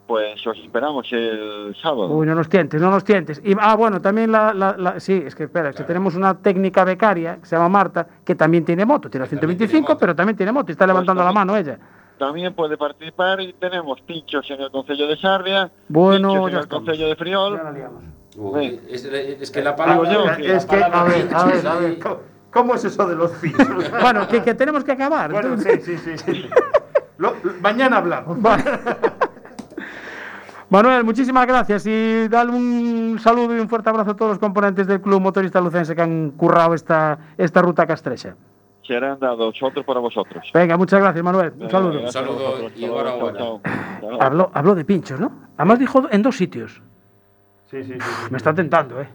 [0.08, 2.08] Pues os esperamos el sábado.
[2.08, 3.42] Uy, no nos tientes, no nos tientes.
[3.44, 6.32] Y, ah, bueno, también la, la- la- sí, es que espera, es que tenemos una
[6.38, 9.68] técnica becaria que se llama Marta, que también tiene moto, tiene la Que también 125,
[9.70, 10.00] tiene moto.
[10.00, 11.78] pero también tiene moto, y está levantando la mano ella.
[12.18, 16.68] también puede participar y tenemos pinchos en el Concello de Sarria, Bueno, pinchos en el.
[16.68, 17.60] Concello de Friol.
[18.38, 20.10] Uy, es, es que la palabra.
[20.10, 21.98] yo, Es que, a ver, a pinchos ver, a ver.
[21.98, 23.68] ¿cómo- ¿Cómo es eso de los pisos?
[24.02, 25.30] Bueno, que, que tenemos que acabar.
[25.32, 26.32] Bueno, entonces- sí, sí, sí.
[26.32, 26.50] sí.
[27.18, 28.38] Lo- mañana hablamos.
[30.70, 34.86] Manuel, muchísimas gracias y dale un saludo y un fuerte abrazo a todos los componentes
[34.86, 38.36] del Club Motorista Lucense que han currado esta, esta ruta castrecha.
[38.86, 40.50] Serán dados otros para vosotros.
[40.52, 41.52] Venga, muchas gracias, Manuel.
[41.58, 42.06] Un saludo.
[42.06, 42.86] A saludo y.
[42.86, 43.60] Chao.
[44.20, 45.32] Habló, habló de pinchos, ¿no?
[45.56, 46.82] Además dijo en dos sitios.
[47.70, 48.00] Sí, sí, sí.
[48.00, 48.30] sí.
[48.30, 49.08] Me está tentando, ¿eh?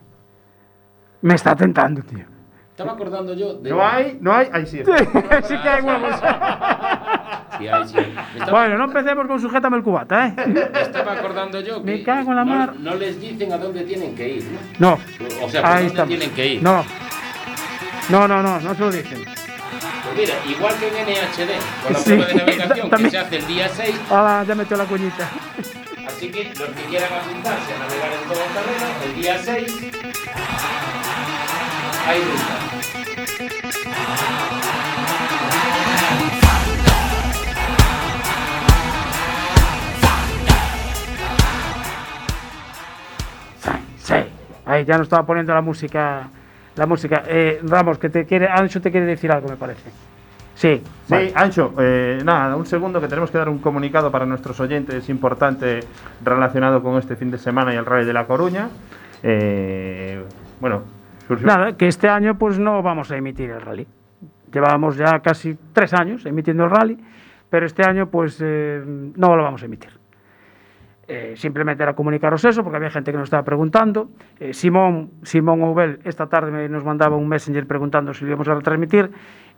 [1.21, 2.32] Me está tentando, tío.
[2.73, 3.69] Estaba acordando yo de.
[3.69, 4.79] No hay, no hay, ahí sí.
[4.79, 4.83] sí
[5.61, 6.15] que hay huevos.
[7.59, 7.95] Sí, hay, sí.
[7.97, 10.33] Me estaba, Bueno, no empecemos con sujétame el cubata, ¿eh?
[10.47, 11.91] me estaba acordando yo que.
[11.91, 12.73] Me cago en la no, mar.
[12.79, 14.43] No les dicen a dónde tienen que ir.
[14.79, 14.97] ¿no?
[15.43, 16.07] O sea, por Ahí dónde estamos.
[16.09, 16.63] tienen que ir.
[16.63, 16.83] No.
[18.09, 19.23] No, no, no, no se lo dicen.
[19.23, 23.35] Pues mira, igual que en NHD, con la Sí, prueba de navegación que se hace
[23.37, 25.29] el día 6, Ahora ya metió la cuñita.
[26.07, 29.91] así que los que quieran apuntarse a navegar en todo el terreno, el día 6,
[32.05, 32.59] ruta.
[43.97, 44.13] Sí.
[44.65, 46.29] Ahí ya nos estaba poniendo la música.
[46.75, 47.23] La música.
[47.27, 48.47] Eh, Ramos, que te quiere.
[48.47, 49.89] Ancho te quiere decir algo, me parece.
[50.55, 50.81] Sí.
[50.83, 51.31] Sí, vale.
[51.35, 55.81] Ancho, eh, nada, un segundo que tenemos que dar un comunicado para nuestros oyentes importante
[56.23, 58.69] relacionado con este fin de semana y el Rally de La Coruña.
[59.23, 60.23] Eh,
[60.59, 60.83] bueno,
[61.41, 63.87] Nada, que este año pues no vamos a emitir el rally.
[64.51, 66.97] Llevábamos ya casi tres años emitiendo el rally,
[67.49, 69.91] pero este año pues eh, no lo vamos a emitir.
[71.05, 74.09] Eh, simplemente era comunicaros eso, porque había gente que nos estaba preguntando.
[74.39, 79.11] Eh, Simón, Simón esta tarde nos mandaba un messenger preguntando si lo íbamos a retransmitir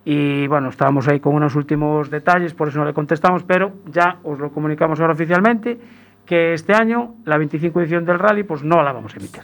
[0.03, 4.19] y bueno, estábamos ahí con unos últimos detalles, por eso no le contestamos, pero ya
[4.23, 5.79] os lo comunicamos ahora oficialmente
[6.25, 9.43] que este año la 25 edición del rally pues no la vamos a emitir.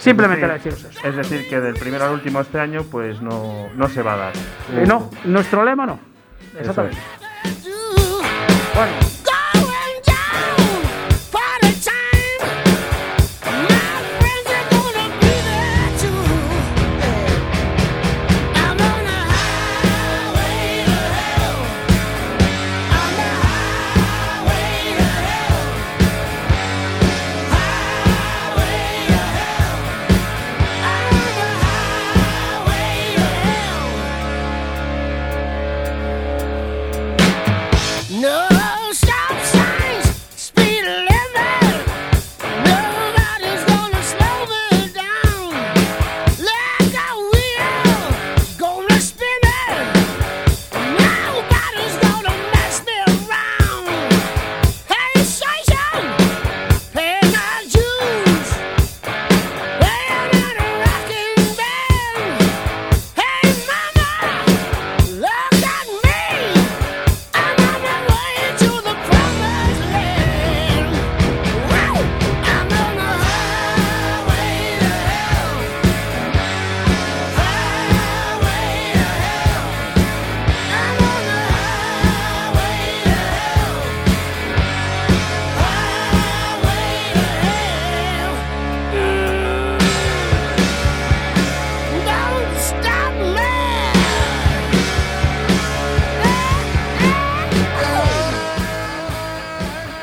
[0.00, 1.08] Simplemente es decir, deciros eso.
[1.08, 4.16] es decir, que del primero al último este año, pues no, no se va a
[4.16, 4.32] dar.
[4.72, 6.00] Eh, no, nuestro lema no.
[6.58, 6.98] Exactamente.
[8.74, 8.92] Bueno,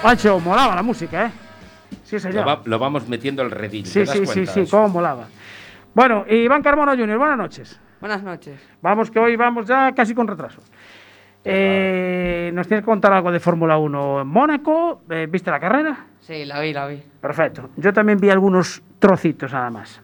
[0.07, 1.31] Pancho, molaba la música, ¿eh?
[2.05, 2.47] Sí, Lo, señor.
[2.47, 3.85] va- lo vamos metiendo el redil.
[3.85, 5.27] Sí, ¿te das sí, sí, sí, cómo molaba.
[5.93, 7.77] Bueno, Iván Carmona Junior, buenas noches.
[7.99, 8.57] Buenas noches.
[8.81, 10.61] Vamos, que hoy vamos ya casi con retraso.
[11.43, 15.01] Eh, ¿Nos tienes que contar algo de Fórmula 1 en Mónaco?
[15.09, 16.05] Eh, ¿Viste la carrera?
[16.21, 17.03] Sí, la vi, la vi.
[17.19, 17.71] Perfecto.
[17.75, 20.01] Yo también vi algunos trocitos nada más.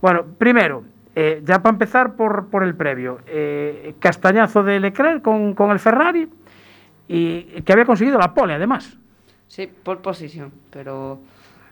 [0.00, 5.52] Bueno, primero, eh, ya para empezar por, por el previo, eh, castañazo de Leclerc con,
[5.52, 6.30] con el Ferrari
[7.08, 8.96] y que había conseguido la pole además.
[9.54, 11.20] Sí, por posición, pero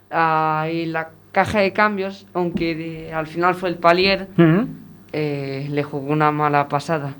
[0.08, 4.28] ahí la caja de cambios, aunque de- al final fue el palier,
[5.12, 7.16] eh, le jugó una mala pasada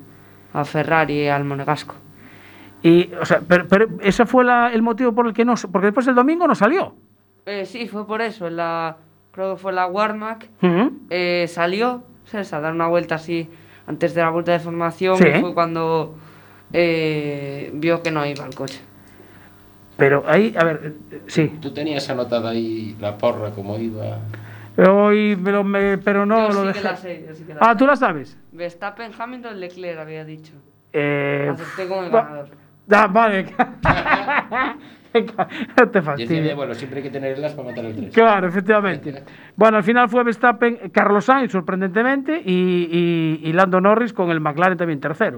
[0.53, 1.95] a Ferrari y al Monegasco.
[2.81, 5.87] Y, o sea, pero, pero ese fue la- el motivo por el que no, porque
[5.87, 6.95] después el domingo no salió.
[7.45, 8.95] Eh, sí, fue por eso, la,
[9.33, 10.47] creo que fue la Warmac,
[11.09, 12.53] eh, salió, ¿sabes?
[12.53, 13.49] a dar una vuelta así
[13.85, 15.25] antes de la vuelta de formación, Sí.
[15.41, 16.15] fue cuando
[16.71, 18.79] eh, vio que no iba el coche.
[19.97, 20.93] Pero ahí, a ver,
[21.27, 21.57] sí.
[21.61, 24.17] Tú tenías anotada ahí la porra como iba.
[24.75, 26.83] Hoy, me lo- me- pero no Yo lo sí que dejé.
[26.83, 27.77] la sé, yo sí que la ah, sé.
[27.77, 28.37] tú la sabes.
[28.51, 30.53] Verstappen, Hamilton, Leclerc había dicho.
[30.91, 31.53] Eh,
[31.87, 32.49] con el ganador.
[32.91, 33.45] Ah, vale.
[35.77, 36.51] no te fastidies.
[36.51, 38.13] abuelo, siempre hay que tenerlas para matar el 3.
[38.13, 39.23] Claro, efectivamente.
[39.55, 42.87] Bueno, al final fue Verstappen, Carlos Sainz, sorprendentemente, y,
[43.43, 45.37] y- y Lando Norris con el McLaren también tercero.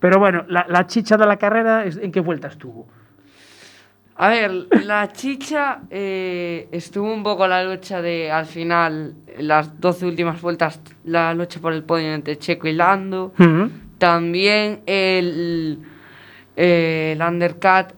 [0.00, 2.88] Pero bueno, la, la chicha de la carrera, es- ¿en qué vuelta estuvo?
[4.16, 10.06] A ver, la chicha eh, estuvo un poco la lucha de, al final, las 12
[10.06, 13.32] últimas vueltas, la lucha por el podio entre Checo y Lando.
[13.98, 15.80] También el,
[16.56, 17.94] eh, el undercut,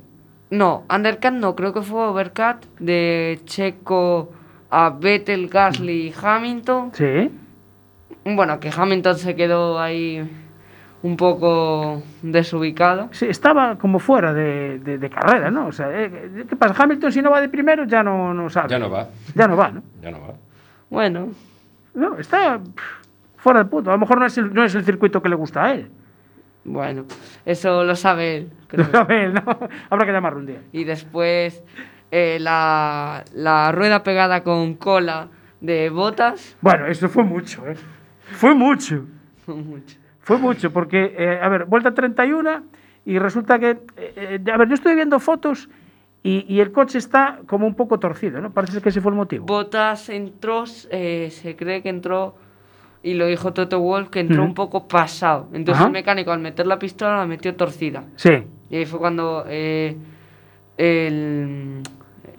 [0.50, 4.32] no, undercut no, creo que fue overcut de Checo
[4.70, 6.92] a Vettel, Gasly y Hamilton.
[6.94, 7.30] Sí.
[8.24, 10.28] Bueno, que Hamilton se quedó ahí
[11.02, 13.08] un poco desubicado.
[13.12, 15.66] Sí, estaba como fuera de, de- de carrera, ¿no?
[15.66, 16.82] O sea, eh, ¿qué pasa?
[16.82, 18.68] Hamilton si no va de primero ya no, no sabe.
[18.70, 19.08] Ya no va.
[19.34, 19.82] Ya no va, ¿no?
[20.02, 20.34] Ya no va.
[20.90, 21.28] Bueno,
[21.94, 22.82] No, está pff,
[23.36, 23.90] fuera del punto.
[23.90, 25.90] A lo mejor no es, el, no es el circuito que le gusta a él.
[26.64, 27.04] bueno,
[27.44, 28.50] eso lo sabe él.
[28.68, 28.86] creo.
[28.94, 29.42] A ver, ¿no?
[29.90, 30.60] Habrá que llamarlo un día.
[30.72, 31.62] Y después
[32.10, 35.28] eh, la, la rueda pegada con cola
[35.60, 36.56] de botas.
[36.60, 37.76] Bueno, eso fue mucho, ¿eh?
[38.32, 39.04] Fue mucho.
[39.46, 39.96] Mucho.
[40.26, 42.64] Fue mucho, porque, eh, a ver, vuelta 31
[43.04, 45.68] y resulta que, eh, eh, a ver, yo estoy viendo fotos
[46.24, 48.50] y, y el coche está como un poco torcido, ¿no?
[48.52, 49.46] Parece que ese fue el motivo.
[49.46, 52.34] Botas entró, eh, se cree que entró,
[53.04, 54.46] y lo dijo Toto Wolf, que entró Ujú.
[54.48, 55.48] un poco pasado.
[55.52, 55.86] Entonces Ajá.
[55.86, 58.02] el mecánico al meter la pistola la metió torcida.
[58.16, 58.32] Sí,
[58.68, 59.96] Y ahí fue cuando eh,
[60.76, 61.82] el-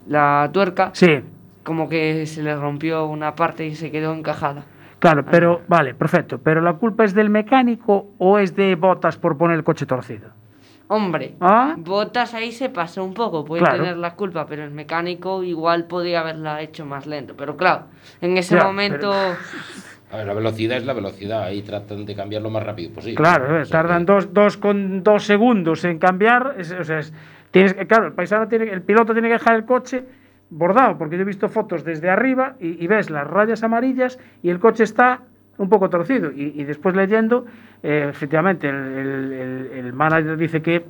[0.08, 1.22] la tuerca sí,
[1.64, 4.66] como que se le rompió una parte y se quedó encajada.
[5.00, 6.40] Claro, pero, vale, perfecto.
[6.40, 10.30] Pero la culpa es del mecánico o es de botas por poner el coche torcido.
[10.90, 11.76] Hombre, ¿Ah?
[11.78, 13.78] Botas ahí se pasó un poco, puede Claro.
[13.80, 17.36] tener la culpa, pero el mecánico igual podría haberla hecho más lento.
[17.36, 17.88] Pero claro,
[18.22, 19.12] en ese Ya, momento...
[20.10, 21.44] A ver, la velocidad es la velocidad.
[21.44, 23.16] Ahí tratan de cambiar lo más rápido posible.
[23.16, 26.56] Claro, eh, O sea tardan que- dos, dos con dos segundos en cambiar.
[26.58, 27.14] es- o sea, es-
[27.52, 30.06] tienes, claro, el paisano tiene, el piloto tiene que dejar el coche
[30.50, 34.50] bordado, porque yo he visto fotos desde arriba y, y ves las rayas amarillas y
[34.50, 35.22] el coche está
[35.58, 36.32] un poco torcido.
[36.32, 37.46] Y, y después leyendo,
[37.84, 40.86] eh, efectivamente, el, el- el- el manager dice que,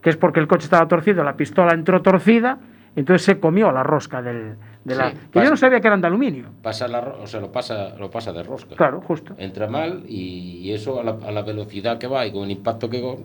[0.00, 2.58] que es porque el coche estaba torcido, la pistola entró torcida,
[2.96, 5.10] entonces se comió la rosca del, de la...
[5.10, 5.50] Sí, que yo pasa.
[5.50, 6.46] no sabía que eran de aluminio.
[6.62, 8.74] Pasa la, o sea, lo pasa, lo pasa de rosca.
[8.76, 9.34] Claro, justo.
[9.38, 12.50] Entra mal y, y eso a la, a la velocidad que va y con el
[12.50, 13.24] impacto que.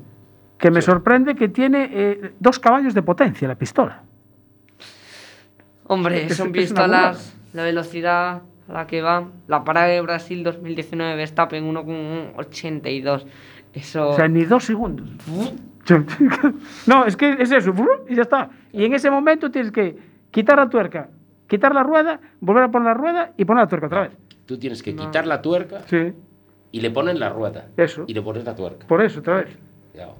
[0.58, 4.04] Que me sorprende que tiene eh, dos caballos de potencia la pistola.
[5.88, 9.32] Hombre, Es- son pistolas, la velocidad a la que van.
[9.48, 13.26] La parada de Brasil 2019 Verstappen 1,82.
[13.74, 14.10] Eso...
[14.10, 15.08] O sea, ni dos segundos.
[16.88, 17.74] no, es que es eso,
[18.10, 18.50] y ya está.
[18.72, 19.96] Y en ese momento tienes que
[20.32, 21.10] quitar la tuerca,
[21.48, 24.12] quitar la rueda, volver a poner la rueda y poner la tuerca otra vez.
[24.46, 26.14] Tú tienes que quitar la tuerca Sí,
[26.72, 27.68] y le ponen la rueda.
[27.78, 28.04] Eso.
[28.08, 28.88] Y le pones la tuerca.
[28.88, 29.58] por eso otra vez.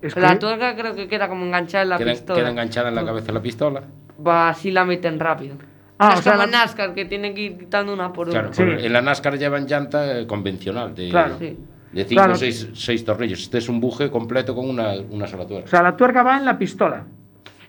[0.02, 2.40] Es La que- tuerca creo que queda como enganchada en la Queda, pistola.
[2.40, 3.84] queda enganchada en la cabeza la pistola.
[4.26, 5.56] Va, así la meten rápido.
[5.98, 8.30] Ah, es o sea, como la- en NASCAR, que tienen que ir quitando una por
[8.30, 8.56] Claro, una.
[8.56, 8.64] Sí.
[8.64, 11.38] en la NASCAR llevan llanta eh, convencional de, Claro.
[11.40, 11.58] Sí.
[11.94, 12.34] de cinco Claro.
[12.34, 13.40] o seis, seis tornillos.
[13.42, 15.66] Este es un buje completo con una, una sola tuerca.
[15.66, 17.04] O sea, la tuerca va en la pistola.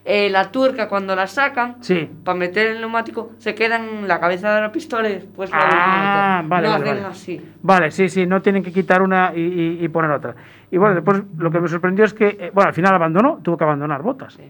[0.08, 2.08] Eh, la tuerca, cuando la sacan, Sí.
[2.24, 5.58] para meter el neumático, se queda en la cabeza de la pistola y después la
[5.60, 7.12] Ah, vale, no vale, hacen vale.
[7.12, 7.40] así.
[7.62, 10.36] Vale, sí, sí, no tienen que quitar una y, y- y poner otra.
[10.70, 13.56] Y bueno, después lo que me sorprendió es que, eh, bueno, al final abandonó, tuvo
[13.56, 14.34] que abandonar botas.
[14.34, 14.44] Sí.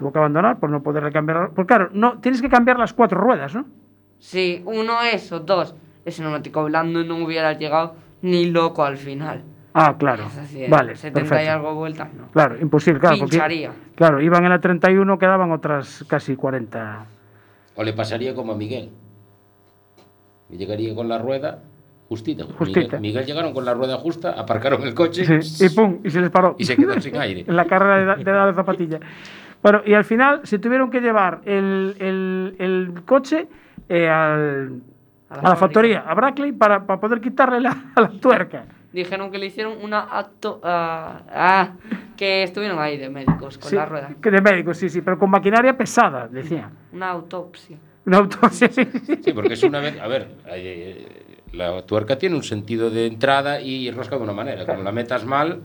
[0.00, 1.50] Tuvo que abandonar por no poder cambiar.
[1.54, 3.66] Porque claro, no, tienes que cambiar las cuatro ruedas, ¿no?
[4.18, 5.74] Sí, uno es o dos.
[6.06, 9.42] Ese neumático blando no hubiera llegado ni loco al final.
[9.74, 10.24] Ah, claro.
[10.24, 11.52] Es decir, Vale, 70 y perfecto.
[11.52, 12.28] algo vueltas, no.
[12.32, 13.16] Claro, imposible, claro.
[13.18, 13.72] porque- Pincharía.
[13.94, 17.04] claro, iban en la 31, quedaban otras casi 40.
[17.76, 18.88] O le pasaría como a Miguel.
[20.48, 21.62] Que llegaría con la rueda
[22.08, 22.44] justita.
[22.58, 22.80] Justita.
[22.96, 26.20] Miguel, Miguel llegaron con la rueda justa, aparcaron el coche Sí, y pum, y se
[26.22, 26.56] les paró.
[26.58, 27.44] y se quedó sin aire.
[27.46, 28.98] en la carrera de, de dar la zapatilla.
[29.62, 33.46] Bueno, y al final se tuvieron que llevar el, el- el coche
[33.88, 34.80] eh, al-
[35.28, 38.64] A a, la la factoría, a Brackley, para, para poder quitarle la, a la tuerca.
[38.92, 40.60] Dijeron que le hicieron una acto.
[40.64, 41.70] ah, ah,
[42.16, 44.10] que estuvieron ahí de médicos con Sí, la rueda.
[44.20, 46.68] Que de médicos, sí, sí, pero con maquinaria pesada, decía.
[46.92, 47.76] Una autopsia.
[48.06, 49.16] Una autopsia, sí, sí.
[49.22, 49.98] Sí, porque es una vez.
[50.00, 51.06] A ver, eh,
[51.52, 54.66] la tuerca tiene un sentido de entrada y rosca de una manera.
[54.66, 55.60] Como la metas mal,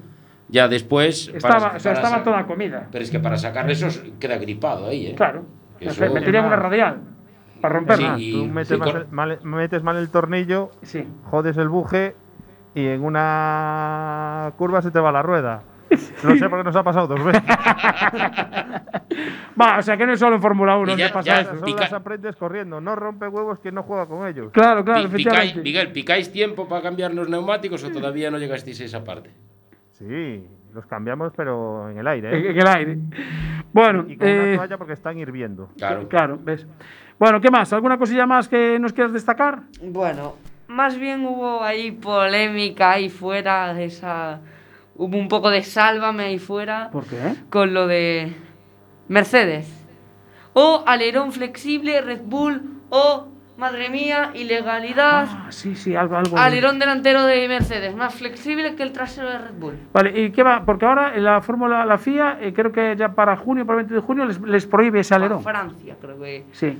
[0.48, 1.30] ya después.
[1.34, 2.88] Estaba, para- o sea, para estaba toda comida.
[2.92, 3.88] Pero es que para sacar eso
[4.20, 5.16] queda gripado ahí, ¿eh?
[5.16, 5.46] Claro.
[5.80, 7.02] Eso- una radial
[7.62, 8.16] para romperla.
[8.18, 11.06] Sí, y- Tú metes, sí, mal, mal- metes mal el tornillo, Sí.
[11.26, 12.16] jodes el buje
[12.74, 15.64] y en una curva se te va la rueda.
[16.24, 17.44] Lo sé porque nos ha pasado dos veces.
[19.60, 21.42] Va, o sea, que no es solo en Fórmula 1 Y ya- que pasa ya-
[21.42, 21.60] eso.
[21.60, 22.82] Solo las aprendes corriendo.
[22.82, 24.52] No rompe huevos que no juega con ellos.
[24.52, 25.56] Claro, claro, picáis-.
[25.56, 29.32] Miguel, ¿picáis tiempo para cambiar los neumáticos o todavía no llegasteis a esa parte?
[29.98, 32.38] Sí, los cambiamos, pero en el aire.
[32.38, 32.50] En, ¿eh?
[32.50, 32.98] en el aire.
[33.72, 35.70] Bueno, Y con eh, una toalla porque están hirviendo.
[35.78, 36.08] Claro.
[36.08, 36.68] claro, ves.
[37.18, 37.72] Bueno, ¿qué más?
[37.72, 39.64] ¿Alguna cosilla más que nos quieras destacar?
[39.82, 40.36] Bueno,
[40.68, 44.42] más bien hubo ahí polémica ahí fuera de esa...
[44.98, 47.18] Hubo un poco de sálvame ahí fuera ¿Por qué?
[47.50, 48.34] con lo de
[49.10, 49.70] Mercedes.
[50.54, 55.28] O alerón flexible, Red Bull, o, madre mía, ilegalidad.
[55.30, 56.38] Ah, sí, sí, algo, algo.
[56.38, 59.78] Alerón delantero de Mercedes, más flexible que el trasero de Red Bull.
[59.94, 60.64] Vale, ¿y qué va?
[60.66, 63.86] Porque ahora en la Fórmula, la FIA, eh, creo que ya para junio, para el
[63.86, 65.42] 20 de junio, les, les prohíbe ese alerón.
[65.42, 66.46] Francia, creo que.
[66.52, 66.78] Sí.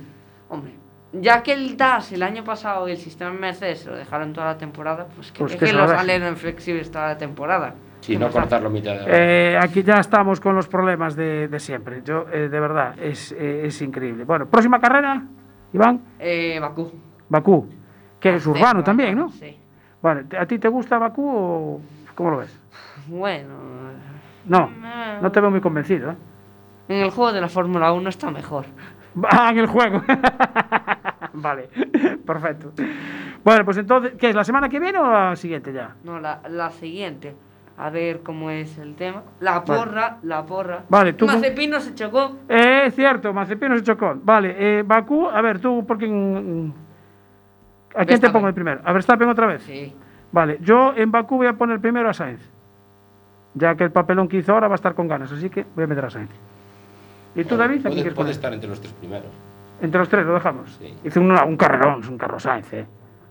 [0.48, 0.72] Hombre,
[1.12, 4.46] ya que el DAS el año pasado y el sistema Mercedes se lo dejaron toda
[4.46, 7.74] la temporada, pues que Pues que los alerones flexibles toda la temporada.
[8.00, 11.58] Sí, ¿Qué no cortarlo mitad de Eh, aquí ya estamos con los problemas de, de
[11.58, 12.02] siempre.
[12.04, 14.24] Yo, eh, de verdad, es, eh, es increíble.
[14.24, 15.24] Bueno, próxima carrera,
[15.72, 16.90] Iván, Eh, Bakú.
[17.28, 17.68] Bakú,
[18.20, 19.30] que es urbano también, ¿no?
[19.30, 19.56] Sí.
[20.02, 21.80] Vale, ¿a ti te gusta Bakú o
[22.14, 22.60] cómo lo ves?
[23.08, 23.54] Bueno,
[24.44, 26.10] No, eh, no te veo muy convencido.
[26.12, 26.16] ¿eh?
[26.88, 28.66] en el juego de la Fórmula 1 está mejor.
[29.30, 30.02] Ah, en el juego.
[31.34, 31.68] vale,
[32.24, 32.72] perfecto.
[33.44, 35.94] Bueno, pues entonces, ¿qué es la semana que viene o la siguiente ya?
[36.04, 37.34] No, la, la siguiente.
[37.78, 39.22] A ver cómo es el tema.
[39.40, 40.84] La porra, la porra.
[40.88, 42.36] Vale, tú Mazepino se chocó.
[42.48, 44.14] Eh, es cierto, Mazepino se chocó.
[44.22, 46.72] Vale, eh, Bakú, a ver, tú, ¿por quién?
[47.94, 48.80] ¿A quién te pongo el primero?
[48.84, 49.62] ¿A Verstappen otra vez?
[49.62, 49.94] Sí.
[50.32, 52.40] Vale, yo en Bakú voy a poner primero a Sainz.
[53.54, 55.84] Ya que el papelón que hizo ahora va a estar con ganas, así que voy
[55.84, 56.30] a meter a Sainz.
[57.34, 57.78] ¿Y tú, David?
[57.86, 58.32] ¿A quién Puede, puede poner?
[58.32, 59.28] estar entre los tres primeros.
[59.80, 60.72] Entre los tres lo dejamos.
[60.78, 60.94] Sí.
[61.04, 62.86] Hizo una- un carrerón, es un carro Sainz, ¿eh?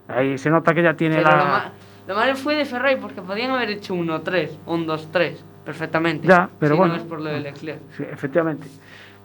[0.08, 1.38] Ahí se nota que ya tiene Pero la...
[1.38, 1.72] lo, ma-
[2.08, 6.28] lo malo fue de Ferrari porque podían haber hecho un 1-3 o un 2-3 perfectamente.
[6.28, 6.94] Ya, pero si bueno.
[6.94, 7.82] No es por lo de Leclerc.
[7.92, 8.68] Sí, efectivamente.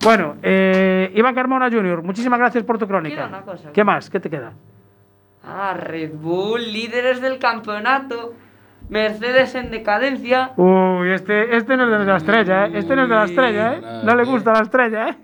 [0.03, 3.17] Bueno, eh, Iván Carmona Jr., muchísimas gracias por tu crónica.
[3.17, 3.73] Queda una cosa.
[3.73, 4.09] ¿Qué más?
[4.09, 4.53] ¿Qué te queda?
[5.45, 8.35] Ah, Red Bull, líderes del campeonato.
[8.89, 10.53] Mercedes en decadencia.
[10.57, 12.71] Uy, este, este no es de la estrella, ¿eh?
[12.75, 13.81] Este no es de la estrella, ¿eh?
[14.05, 15.17] No le gusta la estrella, ¿eh?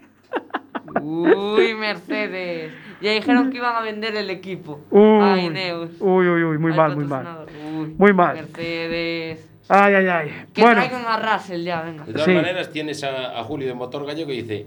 [1.01, 2.73] Uy, Mercedes.
[3.01, 4.81] Ya dijeron que iban a vender el equipo.
[4.91, 5.91] Uy, a Ineos.
[6.01, 7.47] uy, uy, uy, muy al mal, muy mal.
[7.77, 8.37] Uy, Muy mal.
[8.37, 9.51] Mercedes.
[9.69, 10.45] Ay, ay, ay.
[10.55, 12.05] Que Bueno, traigan a Russell ya, venga.
[12.05, 12.33] De todas Sí.
[12.35, 14.67] maneras, tienes a, a Julio de Motor Gallego y dice: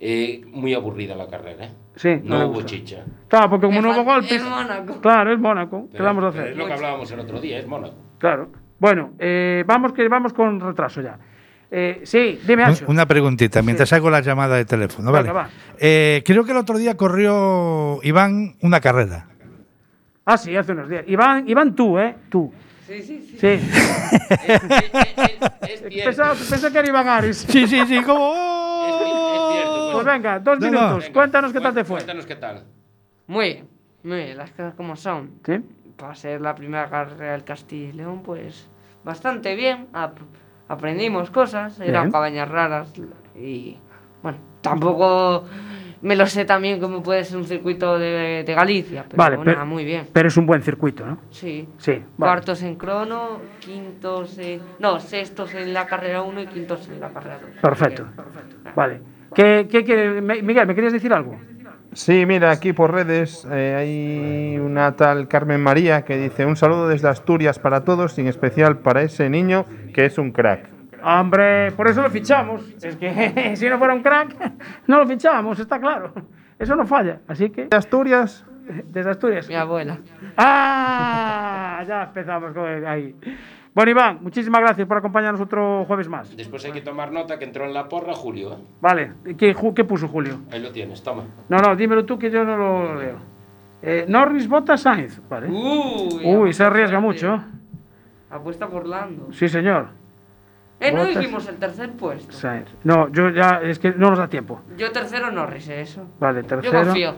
[0.00, 1.70] eh, Muy aburrida la carrera, ¿eh?
[1.96, 3.04] sí, no, hubo chicha.
[3.28, 4.32] Claro, porque como Es no hubo golpes.
[4.32, 5.00] es Mónaco.
[5.00, 5.88] Claro, es Mónaco.
[5.92, 6.56] ¿Qué vamos a pero Es hacer?
[6.56, 7.94] lo que hablábamos el otro día, es Mónaco.
[8.18, 8.48] Claro.
[8.78, 11.18] Bueno, eh, vamos que vamos con retraso ya.
[11.70, 12.84] Eh, sí, dime, Ancho.
[12.88, 15.10] Una preguntita, mientras hago la llamada de teléfono.
[15.12, 15.48] Venga, Vale.
[15.48, 15.54] va.
[15.78, 19.26] Eh, creo que el otro día corrió Iván una carrera.
[20.24, 21.04] Ah, sí, hace unos días.
[21.08, 22.14] Iván, Iván tú, ¿eh?
[22.30, 22.52] Tú.
[22.86, 23.38] Sí, sí, sí.
[23.38, 23.46] Sí.
[23.46, 24.62] Es, es-
[25.62, 26.04] es cierto.
[26.04, 27.38] pensaba, pensé que era Iván Aris.
[27.48, 28.34] Sí, sí, sí, como.
[28.86, 29.90] Es, es cierto.
[29.94, 30.72] Pues venga, dos No, no.
[30.72, 30.98] minutos.
[31.04, 31.96] Venga, Cuéntanos qué tal te fue.
[31.96, 32.64] Cuéntanos qué tal.
[33.26, 33.68] Muy bien,
[34.02, 35.40] muy bien, las cosas como son.
[35.46, 35.54] Sí.
[35.96, 38.68] Para ser la primera carrera del Castilla y León, pues
[39.04, 39.88] bastante bien.
[39.92, 40.18] Ap-
[40.68, 42.12] aprendimos cosas, eran Bien.
[42.12, 42.92] cabañas raras
[43.36, 43.78] y
[44.22, 45.44] bueno, tampoco
[46.04, 49.66] me lo sé también como puede ser un circuito de, de Galicia, pero Vale, pero-
[49.66, 50.06] muy bien.
[50.12, 51.18] Pero es un buen circuito, ¿no?
[51.30, 51.66] Sí.
[51.78, 51.92] Sí.
[51.92, 52.30] vale.
[52.32, 54.60] Cuartos en crono, quintos en...
[54.78, 57.50] No, sextos en la carrera 1 y quintos en la carrera 2.
[57.62, 58.06] Perfecto.
[58.76, 59.00] Vale.
[59.34, 61.36] ¿Qué, qué, Miguel, ¿me querías decir algo?
[61.94, 66.88] Sí, mira, aquí por redes eh, hay una tal Carmen María que dice un saludo
[66.88, 69.64] desde Asturias para todos y en especial para ese niño
[69.94, 70.73] que es un crack.
[71.04, 72.62] Hombre, por eso lo fichamos.
[72.82, 74.36] Es que si no fuera un crack,
[74.86, 76.12] no lo fichábamos, está claro.
[76.58, 77.20] Eso no falla.
[77.28, 78.44] Así que, De Asturias,
[78.86, 79.48] desde Asturias.
[79.48, 79.98] Mi abuela.
[80.36, 81.84] ¡Ah!
[81.86, 83.14] Ya empezamos con ahí.
[83.74, 86.34] Bueno, Iván, muchísimas gracias por acompañarnos otro jueves más.
[86.36, 88.52] Después hay que tomar nota que entró en la porra Julio.
[88.52, 88.56] ¿eh?
[88.80, 89.52] Vale, ¿qué,
[89.84, 90.42] puso Julio?
[90.52, 91.24] Ahí lo tienes, toma.
[91.48, 93.16] No, no, dímelo tú que yo no lo leo.
[93.82, 95.20] Eh, Norris, Bottas, Sainz.
[95.28, 95.48] Vale.
[95.48, 97.42] Uy, Uy, se arriesga mucho.
[98.30, 99.32] Apuesta por Lando.
[99.32, 100.03] Sí, señor.
[100.88, 102.32] Eh, no dijimos el tercer puesto.
[102.32, 102.68] Sainz.
[102.84, 104.60] No, yo ya, es que no nos da tiempo.
[104.76, 106.06] Yo tercero Norris, eso.
[106.20, 106.84] Vale, Yo tercero.
[106.84, 107.14] confío.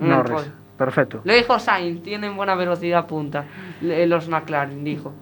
[0.00, 0.50] en el Norris.
[0.76, 1.20] Perfecto.
[1.24, 3.44] Lo dijo Sainz, tienen buena velocidad punta.
[3.80, 5.12] Los McLaren, dijo.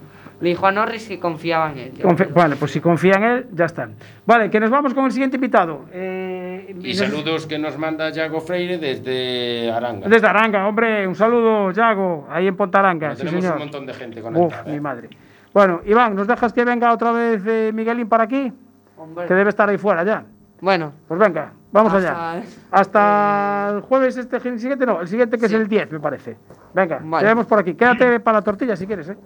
[0.41, 1.93] Le dijo a Norris que confiaba en él.
[1.99, 2.31] Yo Confi- creo.
[2.35, 3.95] vale, pues si confía en él, ya están.
[4.25, 5.85] Vale, que nos vamos con el siguiente invitado.
[5.93, 10.09] Eh, Y saludos que nos manda Yago Freire desde Aranga.
[10.09, 13.57] Desde Aranga, hombre, un saludo, Yago, ahí en Pontaranga, sí tenemos señor.
[13.57, 14.63] un montón de gente Uf, conectada.
[14.65, 14.81] mi ¿eh?
[14.81, 15.09] madre.
[15.53, 18.53] Bueno, Iván, ¿nos dejas que venga otra vez eh, Miguelín para aquí?
[18.97, 19.27] Hombre.
[19.27, 20.25] Que debe estar ahí fuera ya.
[20.61, 22.43] Bueno, Pues venga, vamos Hasta- allá.
[22.71, 25.55] Hasta el jueves este, el siguiente no, el siguiente que Sí.
[25.55, 26.37] es el 10, me parece.
[26.75, 27.25] Venga, Vale.
[27.25, 27.75] te vemos por aquí.
[27.75, 29.17] Quédate para la tortilla si quieres, ¿eh?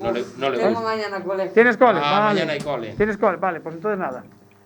[0.00, 1.52] No le, no le tengo mañana colegio.
[1.52, 2.00] ¿Tienes cole?
[2.02, 2.34] Ah, vale.
[2.34, 2.94] mañana hay cole.
[2.96, 3.36] ¿Tienes cole?
[3.38, 4.22] Vale, pues entonces nada.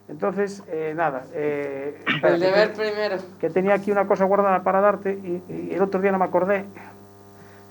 [0.07, 1.25] Entonces, eh, nada.
[1.33, 3.17] eh, El deber que- primero.
[3.41, 6.27] que tenía aquí una cosa guardada para darte y, y el otro día no me
[6.27, 6.67] acordé.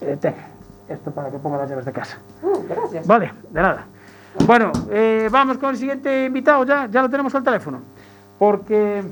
[0.01, 0.35] Eh, tenga,
[0.93, 2.17] esto para que ponga las llaves de casa.
[2.41, 3.07] Uh, gracias.
[3.07, 3.85] Vale, de nada.
[4.45, 7.81] Bueno, eh, vamos con el siguiente invitado, ya, ya lo tenemos al teléfono.
[8.39, 9.03] Porque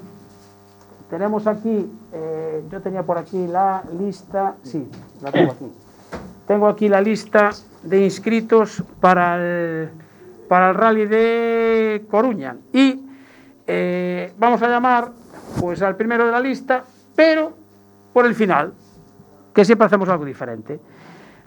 [1.09, 4.89] tenemos aquí, eh, yo tenía por aquí la lista, sí,
[5.21, 5.71] la tengo aquí.
[6.47, 7.51] Tengo aquí la lista
[7.83, 9.89] de inscritos para el,
[10.49, 12.57] para el rally de Coruña.
[12.73, 13.05] Y
[13.67, 15.11] eh, vamos a llamar
[15.59, 16.83] pues al primero de la lista,
[17.15, 17.53] pero
[18.11, 18.73] por el final,
[19.53, 20.79] que siempre hacemos algo diferente.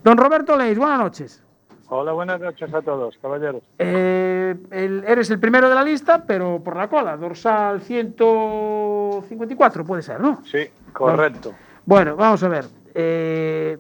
[0.05, 1.43] Don Roberto Leis, buenas noches.
[1.89, 3.63] Hola, buenas noches a todos, caballeros.
[3.79, 10.03] Eh, el- eres el primero de la lista, pero por la cola, dorsal 154 puede
[10.03, 10.43] ser, ¿no?
[10.45, 11.53] Sí, correcto.
[11.85, 12.65] Bueno, vamos a ver.
[12.95, 13.79] eh,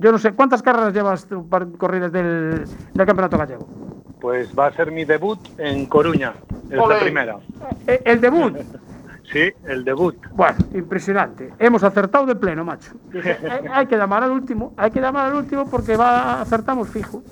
[0.00, 1.26] yo no sé, ¿cuántas carreras llevas
[1.78, 3.66] corridas del, del Campeonato Gallego?
[4.20, 6.34] Pues va a ser mi debut en Coruña,
[6.70, 7.36] es la primera.
[7.86, 8.56] Eh, el debut.
[9.32, 10.16] Sí, el debut.
[10.32, 11.52] Bueno, impresionante.
[11.58, 12.92] Hemos acertado de pleno, macho.
[13.12, 16.88] Dije, hay, hay que llamar al último, hay que llamar al último porque va acertamos
[16.88, 17.22] fijo.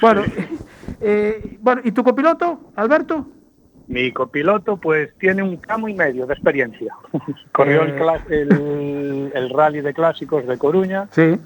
[0.00, 0.22] Bueno,
[1.00, 3.26] eh, bueno, ¿y tu copiloto, Alberto?
[3.88, 6.92] Mi copiloto pues tiene un camo y medio de experiencia.
[7.52, 8.20] Corrió el, Eh.
[8.30, 11.38] el, el rally de clásicos de Coruña, Sí.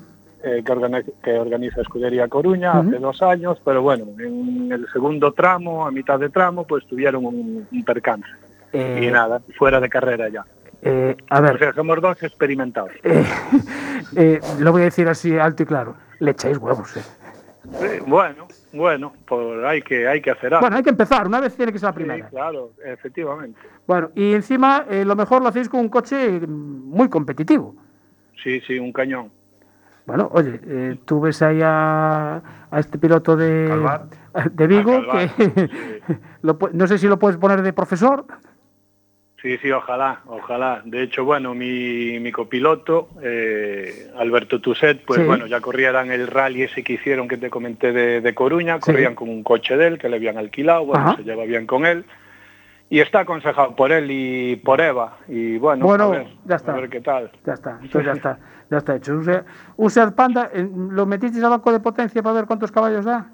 [0.43, 5.33] eh, que, organiza, que organiza Escudería Coruña hace dos años, pero bueno, en el segundo
[5.35, 8.27] tramo, a mitad de tramo, pues tuvieron un, un percance.
[8.73, 10.45] Eh, y nada, fuera de carrera ya.
[10.83, 12.91] eh, a O ver, sea, somos dos experimentados.
[13.03, 13.25] eh,
[14.17, 15.97] eh, lo voy a decir así alto y claro.
[16.21, 17.03] Le echáis huevos, eh.
[17.83, 20.61] Eh, bueno, bueno, pues hay que, hay que hacer algo.
[20.63, 22.29] Bueno, hay que empezar, una vez tiene que ser la Sí, primera.
[22.29, 23.59] claro, efectivamente.
[23.87, 26.47] Bueno, y encima eh, lo mejor lo hacéis con un coche mm,
[26.91, 27.75] muy competitivo.
[28.43, 29.31] Sí, sí, un cañón.
[30.07, 34.07] Bueno, oye, eh, tú ves ahí a, a este piloto de, Calvar.
[34.51, 35.71] de Vigo, Calvar, que
[36.43, 38.25] lo pu- no sé si lo puedes poner de profesor.
[39.43, 40.83] Sí, sí, ojalá, ojalá.
[40.85, 45.27] De hecho, bueno, mi, mi copiloto, eh, Alberto Tuset, pues Sí.
[45.27, 48.91] bueno, ya corrieran el rally ese que hicieron que te comenté de, de Coruña, Sí.
[48.93, 51.17] corrían con un coche de él que le habían alquilado, bueno, Ajá.
[51.17, 52.05] se lleva bien con él.
[52.93, 55.17] Y está aconsejado por él y por Eva.
[55.29, 56.73] Y bueno, Bueno, a ver, ya está.
[56.73, 57.31] a ver qué tal.
[57.47, 58.39] Ya está, entonces ya está,
[58.69, 59.23] ya está hecho.
[59.89, 63.31] Seat Panda, ¿lo metisteis a banco de potencia para ver cuántos caballos da?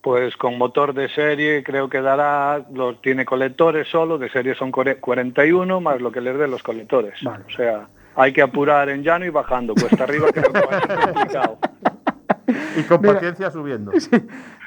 [0.00, 4.70] Pues con motor de serie creo que dará, los tiene colectores solo, de serie son
[4.70, 7.14] core- 41 más lo que les dé los colectores.
[7.22, 7.44] Vale.
[7.46, 10.80] O sea, hay que apurar en llano y bajando, cuesta arriba creo que va a
[10.80, 11.58] ser complicado.
[12.76, 13.14] Y con Mira.
[13.14, 13.90] paciencia subiendo.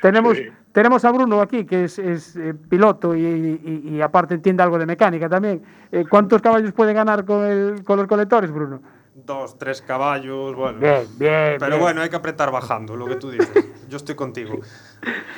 [0.02, 0.48] Tenemos, Sí.
[0.74, 4.78] tenemos a Bruno aquí, que es, es, eh, piloto y, y- y aparte entiende algo
[4.78, 5.64] de mecánica también.
[5.92, 8.82] Eh, ¿Cuántos caballos puede ganar con, el, con los colectores, Bruno?
[9.16, 10.80] Dos, tres caballos, bueno.
[10.80, 11.56] Bien, bien.
[11.60, 11.80] Pero bien.
[11.80, 13.50] bueno, hay que apretar bajando, lo que tú dices.
[13.92, 14.60] Yo estoy contigo.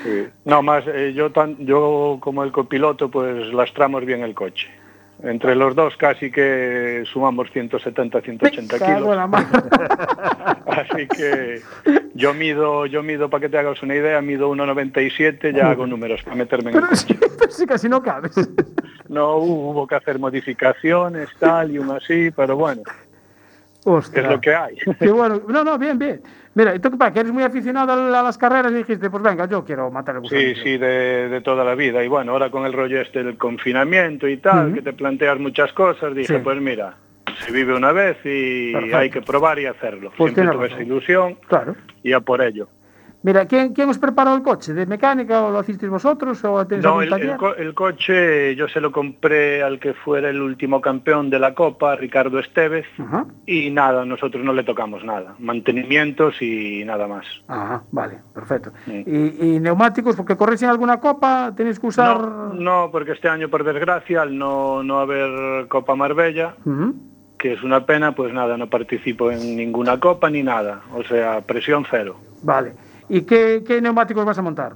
[0.03, 0.27] Sí.
[0.45, 4.69] No, más eh, yo, tan, yo como el copiloto pues lastramos bien el coche.
[5.23, 9.15] Entre los dos casi que sumamos 170, 180 Me cago en kilos.
[9.15, 10.59] la.
[10.67, 11.61] Así que
[12.13, 16.21] yo mido, yo mido, para que te hagas una idea, mido 1,97, ya hago números
[16.23, 17.31] para meterme en el Pero sí, coche.
[17.39, 18.35] pero sí, casi no cabes.
[19.07, 22.81] No hubo que hacer modificaciones, tal y un así, pero bueno,
[23.85, 24.75] Es lo que hay.
[24.99, 25.41] Qué bueno.
[25.47, 26.21] No, no, bien, bien.
[26.55, 27.11] Mira, ¿y tú pasa?
[27.11, 30.21] Que eres muy aficionado a las carreras y dijiste, pues venga, yo quiero matar el
[30.21, 30.39] gusano.
[30.41, 32.03] Sí, sí, de, de toda la vida.
[32.03, 34.75] Y bueno, ahora con el rollo este del confinamiento y tal, Ujú.
[34.75, 36.41] que te planteas muchas cosas, dije, Sí.
[36.43, 36.95] pues mira,
[37.45, 38.97] se vive una vez y Perfecto.
[38.97, 40.11] hay que probar y hacerlo.
[40.15, 41.75] Pues Siempre tuve esa ilusión Claro.
[42.03, 42.67] y a por ello.
[43.23, 44.73] Mira, ¿quién, ¿quién os preparó el coche?
[44.73, 46.43] ¿De mecánica o lo hicisteis vosotros?
[46.43, 50.41] ¿O No, el, el co- el coche yo se lo compré al que fuera el
[50.41, 53.25] último campeón de la Copa, Ricardo Estevez, Ajá.
[53.45, 55.35] y nada, nosotros no le tocamos nada.
[55.39, 57.25] Mantenimientos y nada más.
[57.47, 58.71] Ajá, vale, perfecto.
[58.85, 59.03] Sí.
[59.07, 60.17] ¿Y, y neumáticos?
[60.17, 62.19] Porque corréis en alguna copa, tenéis que usar...
[62.19, 66.55] No, no, porque este año, por desgracia, al no, no haber Copa Marbella,
[67.37, 70.81] que es una pena, pues nada, no participo en ninguna copa ni nada.
[70.93, 72.17] O sea, presión cero.
[72.41, 72.73] Vale.
[73.09, 74.73] ¿Y qué, qué neumáticos vas a montar?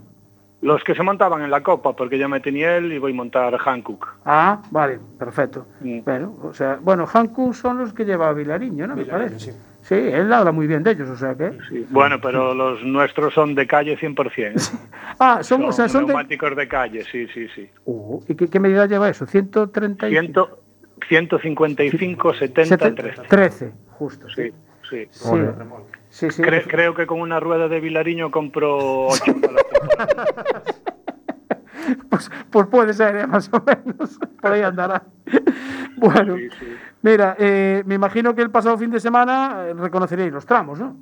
[0.62, 3.16] Los que se montaban en la copa, porque ya me tenía él y voy a
[3.16, 4.18] montar Hankook.
[4.26, 5.68] Ah, vale, perfecto.
[5.82, 6.00] Mm.
[6.04, 8.96] Bueno, o sea, bueno, Hanku son los que lleva Vilariño, ¿no?
[8.96, 9.40] Me parece.
[9.40, 9.52] sí.
[9.88, 11.58] Sí, él habla muy bien de ellos, o sea que...
[11.70, 11.88] Sí.
[11.90, 14.80] Bueno, pero los nuestros son de calle 100%.
[15.18, 16.08] Ah, son, Son o sea, son de...
[16.08, 16.68] neumáticos de...
[16.68, 17.70] calle, sí, sí, sí.
[17.86, 19.26] Uh, ¿Y qué, qué medida lleva eso?
[19.26, 20.12] 130 y...
[20.12, 20.60] Ciento,
[21.08, 23.22] 155, 70, 13.
[23.30, 24.52] 13, justo, sí.
[24.90, 25.36] Sí, sí.
[26.18, 26.41] Sí, sí, sí.
[26.41, 29.24] Cre- creo que con una rueda de Vilariño compro 8
[32.09, 33.28] Pues, pues puede ser, ¿eh?
[33.28, 34.20] más o menos.
[34.41, 35.03] Por ahí andará.
[35.97, 36.65] Bueno, Sí, sí.
[37.01, 40.97] mira, eh, me imagino que el pasado fin de semana eh, reconoceréis los tramos, ¿no?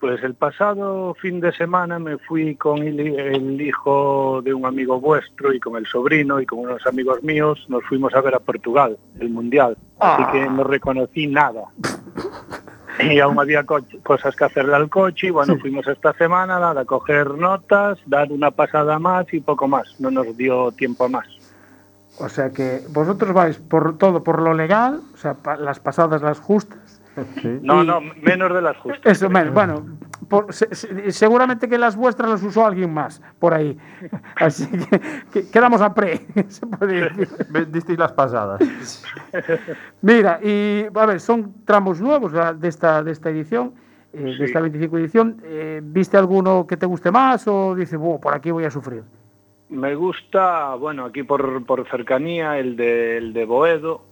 [0.00, 4.98] Pues el pasado fin de semana me fui con el, el hijo de un amigo
[5.00, 7.64] vuestro y con el sobrino y con unos amigos míos.
[7.68, 9.76] Nos fuimos a ver a Portugal, el Mundial.
[10.00, 10.30] Así Ah.
[10.32, 11.62] que no reconocí nada.
[13.10, 16.82] y aún había co- cosas que hacerle al coche y bueno, fuimos esta semana nada,
[16.82, 19.94] a coger notas, dar una pasada más y poco más.
[19.98, 21.26] No nos dio tiempo más.
[22.18, 26.20] O sea que vosotros vais por todo por lo legal, o sea, pa- las pasadas,
[26.22, 27.00] las justas.
[27.62, 29.00] No, Y- no, menos de las justas.
[29.04, 29.54] Eso, menos.
[29.54, 29.84] Bueno,
[30.32, 33.76] por- se- se- seguramente que las vuestras las usó alguien más por ahí.
[34.36, 35.00] Así que,
[35.32, 37.28] que- quedamos a pre, se puede decir.
[37.70, 38.60] Disteis las pasadas.
[40.02, 43.74] Mira, y a ver, son tramos nuevos de esta, de esta edición,
[44.12, 45.36] eh, de esta 25 edición.
[45.44, 49.02] Eh, ¿Viste alguno que te guste más o dices, "Buah, por aquí voy a sufrir?
[49.68, 54.02] Me gusta, bueno, aquí por, por cercanía, el de, el de Boedo,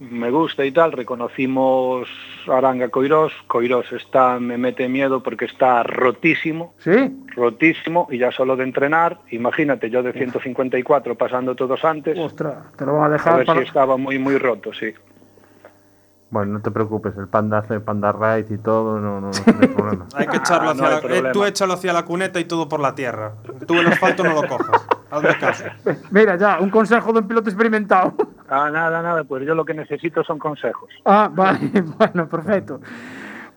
[0.00, 0.92] me gusta y tal.
[0.92, 2.08] Reconocimos
[2.48, 3.32] Aranga Coirós.
[3.46, 6.74] Coirós está, me mete miedo porque está rotísimo.
[6.78, 7.16] Sí.
[7.34, 12.86] Rotísimo y ya solo de entrenar, imagínate, yo de 154 pasando todos antes, Ostras, te
[12.86, 13.60] lo van a a dejar ver para...
[13.60, 14.94] si estaba muy, muy roto, sí.
[16.30, 19.68] Bueno, no te preocupes, el panda hace panda ride y todo, no, no, no hay
[19.74, 20.06] problema.
[20.14, 22.44] Hay que echarlo Ah, no hacia hay la, eh, tú échalo hacia la cuneta y
[22.44, 23.34] todo por la tierra.
[23.66, 24.86] Tú el asfalto no lo cojas.
[25.10, 25.64] Hazme caso.
[26.10, 28.14] Mira, ya, un consejo de un piloto experimentado.
[28.48, 30.90] Ah, nada, nada, pues yo lo que necesito son consejos.
[31.04, 31.58] Ah, vale,
[31.98, 32.80] bueno, perfecto.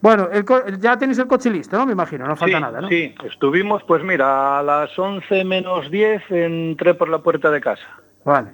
[0.02, 1.86] Bueno, el co- ya tenéis el coche listo, ¿no?
[1.86, 2.88] Me imagino, no falta sí, nada, ¿no?
[2.88, 7.84] Sí, estuvimos, pues mira, a las 11 menos 10 entré por la puerta de casa.
[8.24, 8.52] Vale,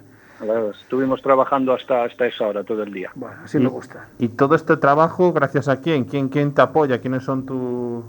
[0.82, 3.10] Estuvimos trabajando hasta, hasta esa hora todo el día.
[3.14, 4.08] bueno, así me gusta.
[4.18, 6.04] ¿Y todo este trabajo, gracias a quién?
[6.04, 7.00] ¿Quién, quién te apoya?
[7.00, 8.04] ¿Quiénes son tus...?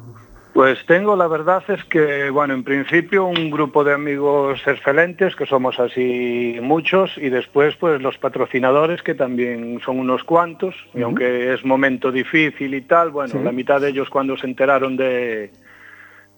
[0.57, 5.45] Pues tengo, la verdad es que, bueno, en principio un grupo de amigos excelentes, que
[5.45, 11.53] somos así muchos, y después pues los patrocinadores, que también son unos cuantos, y aunque
[11.53, 13.37] es momento difícil y tal, bueno, Sí.
[13.43, 15.51] la mitad de ellos cuando se enteraron de,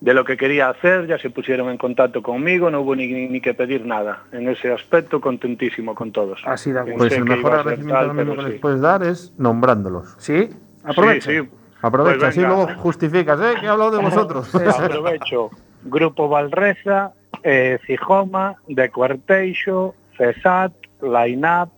[0.01, 3.39] de lo que quería hacer ya se pusieron en contacto conmigo, no hubo ni, ni
[3.39, 4.23] que pedir nada.
[4.33, 6.41] En ese aspecto, contentísimo con todos.
[6.45, 6.97] Así de acuerdo.
[6.97, 8.49] Pues el que mejor agradecimiento tal, que sí.
[8.51, 10.13] les puedes dar es nombrándolos.
[10.17, 10.49] Sí,
[10.83, 11.31] aprovecha.
[11.31, 11.49] Sí, sí.
[11.81, 13.55] Aprovecha, Pues así luego justificas, ¿eh?
[13.59, 14.53] Que he hablado de vosotros.
[14.79, 15.49] Aprovecho.
[15.83, 17.13] Grupo Valreza,
[17.43, 21.69] eh, Cijoma, De Cuarteixo, CESAT, Line Up,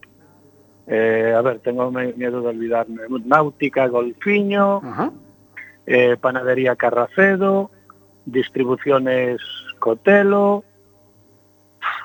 [0.88, 4.82] eh, a ver, tengo miedo de olvidarme, Náutica Golfiño,
[5.86, 7.72] eh, Panadería Carracedo,
[8.26, 9.40] Distribuciones
[9.80, 10.64] Cotelo,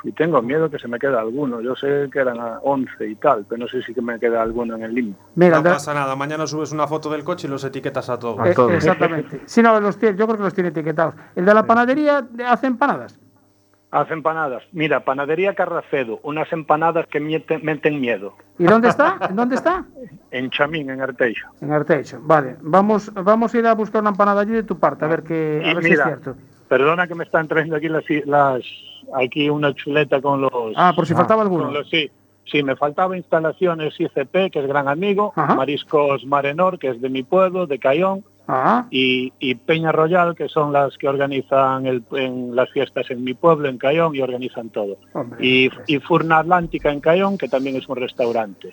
[0.05, 1.61] y tengo miedo que se me quede alguno.
[1.61, 4.43] Yo sé que eran a 11 y tal, pero no sé si que me queda
[4.43, 5.19] alguno en el limbo.
[5.35, 6.15] Mira, No pasa nada.
[6.17, 8.39] Mañana subes una foto del coche y los etiquetas a todos.
[8.41, 8.73] A eh, todos.
[8.73, 9.41] exactamente.
[9.47, 11.15] Sí, no, los tiene, yo creo que los tiene etiquetados.
[11.35, 13.19] El de la panadería hace empanadas.
[13.93, 14.65] Hace empanadas.
[14.73, 18.35] Mira, Panadería Carracedo, unas empanadas que mieten- meten miedo.
[18.59, 19.17] ¿Y dónde está?
[19.31, 19.85] ¿En dónde está?
[20.33, 21.47] En Chamín, en Arteixo.
[21.63, 22.19] En Arteixo.
[22.21, 25.23] Vale, vamos, vamos a ir a buscar una empanada allí de tu parte, a ver,
[25.23, 26.35] que, a ver si es cierto.
[26.69, 28.63] Perdona que me están trayendo aquí las, las
[29.15, 31.65] aquí una chuleta con los Ah, por si faltaba alguno.
[31.65, 32.11] con los- sí,
[32.45, 35.55] sí, me faltaba instalaciones ICP, que es gran amigo, Ajá.
[35.55, 40.49] Mariscos Marenor, que es de mi pueblo, de Cayón, Ah, y, y Peña Royal, que
[40.49, 44.69] son las que organizan el- en las fiestas en mi pueblo, en Cayón, y organizan
[44.71, 44.99] todo.
[45.15, 45.45] hombre.
[45.45, 48.69] Y, y Furna Atlántica en Cayón, que también es un restaurante.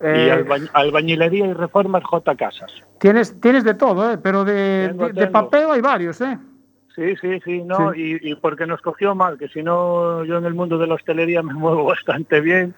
[0.00, 2.72] Y Eh, alba- albañilería y reformas J Casas.
[2.98, 4.18] tienes, tienes de todo, ¿eh?
[4.18, 5.32] pero de, Tengo, de, de tengo.
[5.32, 6.38] papeo hay varios, ¿eh?
[6.94, 10.44] Sí, sí, sí, no, Y, y porque nos cogió mal, que si no, yo en
[10.44, 12.74] el mundo de la hostelería me muevo bastante bien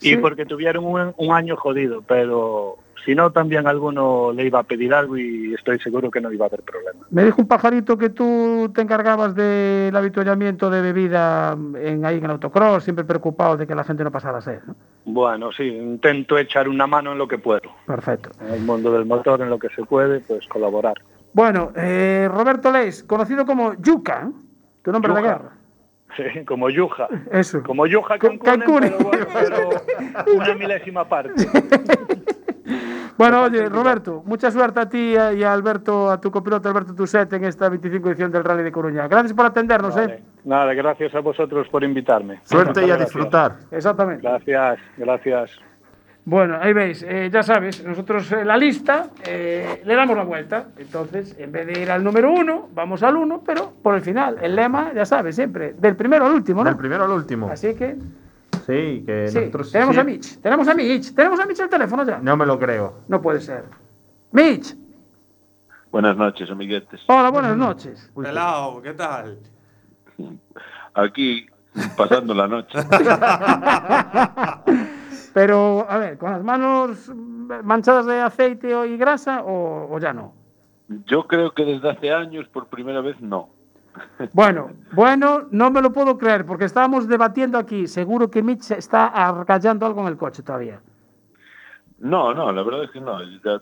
[0.00, 4.64] y porque tuvieron un, un año jodido, pero si no, también alguno le iba a
[4.64, 7.06] pedir algo y estoy seguro que no iba a haber problema.
[7.10, 12.24] Me dijo un pajarito que tú te encargabas del avituallamiento de bebida en, ahí en
[12.24, 14.58] el autocross, siempre preocupado de que la gente no pasara sed.
[14.66, 14.74] ¿no?
[15.04, 17.70] Bueno, sí, intento echar una mano en lo que puedo.
[17.86, 18.30] Perfecto.
[18.40, 20.96] En el mundo del motor, en lo que se puede, pues colaborar.
[21.36, 24.32] Bueno, eh, Roberto Leis, conocido como Yuca, ¿eh?
[24.82, 25.50] tu nombre de guerra.
[26.16, 27.08] Sí, como Yuja.
[27.30, 27.62] Eso.
[27.62, 28.62] Como Yuja con Kunen.
[28.64, 31.34] pero, bueno, pero una milésima parte.
[33.18, 37.32] Bueno, oye, Roberto, mucha suerte a ti y a Alberto, a tu copiloto Alberto Tuset
[37.32, 39.08] en esta 25 edición del Rally de Coruña.
[39.08, 40.22] Gracias por atendernos, ¿eh?
[40.44, 42.40] Nada, gracias a vosotros por invitarme.
[42.42, 43.56] Suerte y a disfrutar.
[43.70, 44.20] Exactamente.
[44.22, 45.50] Gracias, gracias.
[46.28, 50.66] Bueno, ahí veis, eh, ya sabes, nosotros en la lista eh, le damos la vuelta.
[50.76, 54.36] Entonces, en vez de ir al número uno, vamos al uno, pero por el final.
[54.42, 56.68] El lema, ya sabes, siempre, del primero al último, ¿no?
[56.70, 57.48] Del primero al último.
[57.48, 57.96] Así que,
[58.66, 59.70] Sí, que sí, nosotros...
[59.70, 62.18] tenemos sí- a Mitch, tenemos a Mitch, tenemos a Mitch al teléfono ya.
[62.18, 63.02] No me lo creo.
[63.06, 63.62] No puede ser.
[64.32, 64.74] Mitch,
[65.92, 67.00] Buenas noches, amiguetes.
[67.06, 68.10] hola, buenas noches.
[68.20, 69.38] Pelao, ¿qué tal?
[70.94, 71.46] Aquí,
[71.96, 72.78] pasando la noche.
[75.36, 77.12] Pero, a ver, ¿con las manos
[77.62, 80.32] manchadas de aceite y grasa o, o ya no?
[81.04, 83.50] Yo creo que desde hace años, por primera vez, no.
[84.32, 87.86] Bueno, bueno, no me lo puedo creer porque estábamos debatiendo aquí.
[87.86, 90.80] Seguro que Mitch está argallando algo en el coche todavía.
[91.98, 93.22] No, no, la verdad es que no.
[93.22, 93.60] Ya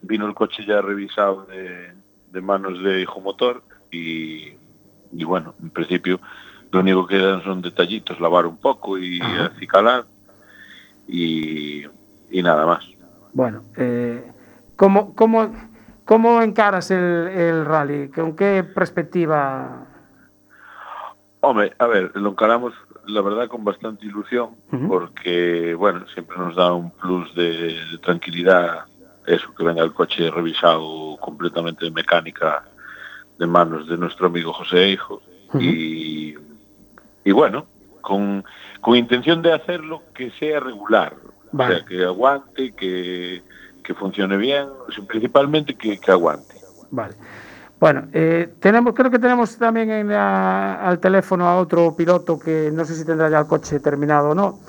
[0.00, 1.92] vino el coche ya revisado de,
[2.32, 4.54] de manos de hijo motor y,
[5.12, 6.20] y bueno, en principio
[6.72, 10.06] lo único que quedan son detallitos, lavar un poco y acicalar
[11.06, 11.84] y,
[12.30, 12.84] y nada más.
[13.32, 14.24] Bueno, eh,
[14.76, 15.52] ¿cómo, cómo,
[16.04, 18.08] cómo encaras el, el rally?
[18.08, 19.86] ¿Con qué perspectiva?
[21.40, 22.72] Hombre, a ver, lo encaramos
[23.06, 24.50] la verdad con bastante ilusión
[24.88, 28.86] porque, bueno, siempre nos da un plus de, de tranquilidad
[29.26, 32.64] eso, que venga el coche revisado completamente de mecánica
[33.38, 35.20] de manos de nuestro amigo José Hijo
[35.58, 36.34] y,
[37.24, 37.66] y bueno,
[38.04, 38.44] con,
[38.80, 41.14] con intención de hacerlo que sea regular,
[41.52, 41.74] Vale.
[41.74, 43.42] o sea, que aguante, que,
[43.82, 44.68] que funcione bien,
[45.08, 46.54] principalmente que, que aguante.
[46.90, 47.14] Vale.
[47.80, 52.70] Bueno, eh, tenemos, creo que tenemos también en la- al teléfono a otro piloto que
[52.72, 54.60] no sé si tendrá ya el coche terminado o no.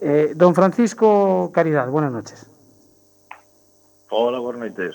[0.00, 2.46] Eh, don Francisco Caridad, buenas noches.
[4.10, 4.94] Hola, buenas noches.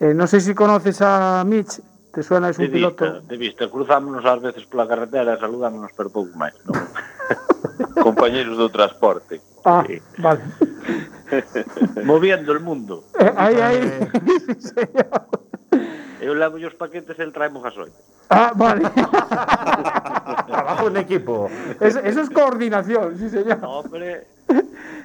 [0.00, 1.80] Eh, no sé si conoces a Mitch,
[2.16, 3.04] Te suena es un de piloto?
[3.04, 6.72] Vista, de vista, cruzámonos ás veces pola carretera e saludámonos pero pouco máis, non?
[8.08, 9.36] Compañeros do transporte.
[9.68, 10.00] Ah, sí.
[10.16, 10.40] vale.
[12.08, 13.04] Moviendo el mundo.
[13.20, 13.84] Eh, aí, aí.
[13.84, 14.08] Eh.
[16.24, 17.92] Eu levo os paquetes e el traemos gasoil.
[18.32, 18.88] Ah, vale.
[20.48, 21.52] Trabajo en equipo.
[21.84, 23.60] Eso, eso es coordinación, sí señor.
[23.60, 24.24] Hombre.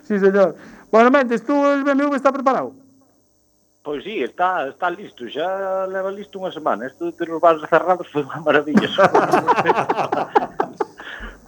[0.07, 0.55] Sí señor.
[0.87, 2.71] Bueno, Mendes, ¿tú el BMW está preparado?
[3.83, 6.85] Pois sí, está, está listo, xa leva listo unha semana.
[6.85, 8.85] Isto de ter os bares cerrados foi unha maravilla.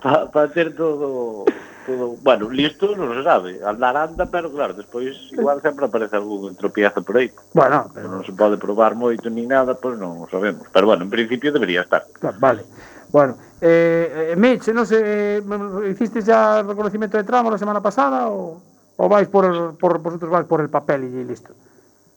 [0.02, 1.46] Para pa ter todo,
[1.86, 2.18] todo...
[2.26, 3.62] Bueno, listo non se sabe.
[3.62, 7.30] Andar anda, pero claro, despois igual sempre aparece algún entropiezo por aí.
[7.54, 8.10] Bueno, pero...
[8.10, 10.66] Non se pode probar moito ni nada, pois non o sabemos.
[10.74, 12.02] Pero bueno, en principio debería estar.
[12.18, 12.66] Claro, vale.
[13.14, 15.38] Bueno, eh, eh Mitch, non se...
[15.38, 15.46] eh,
[15.86, 18.58] hiciste xa reconocimiento de tramo na semana pasada ou,
[18.98, 21.54] ou vais por, por, vosotros vais por el papel e listo?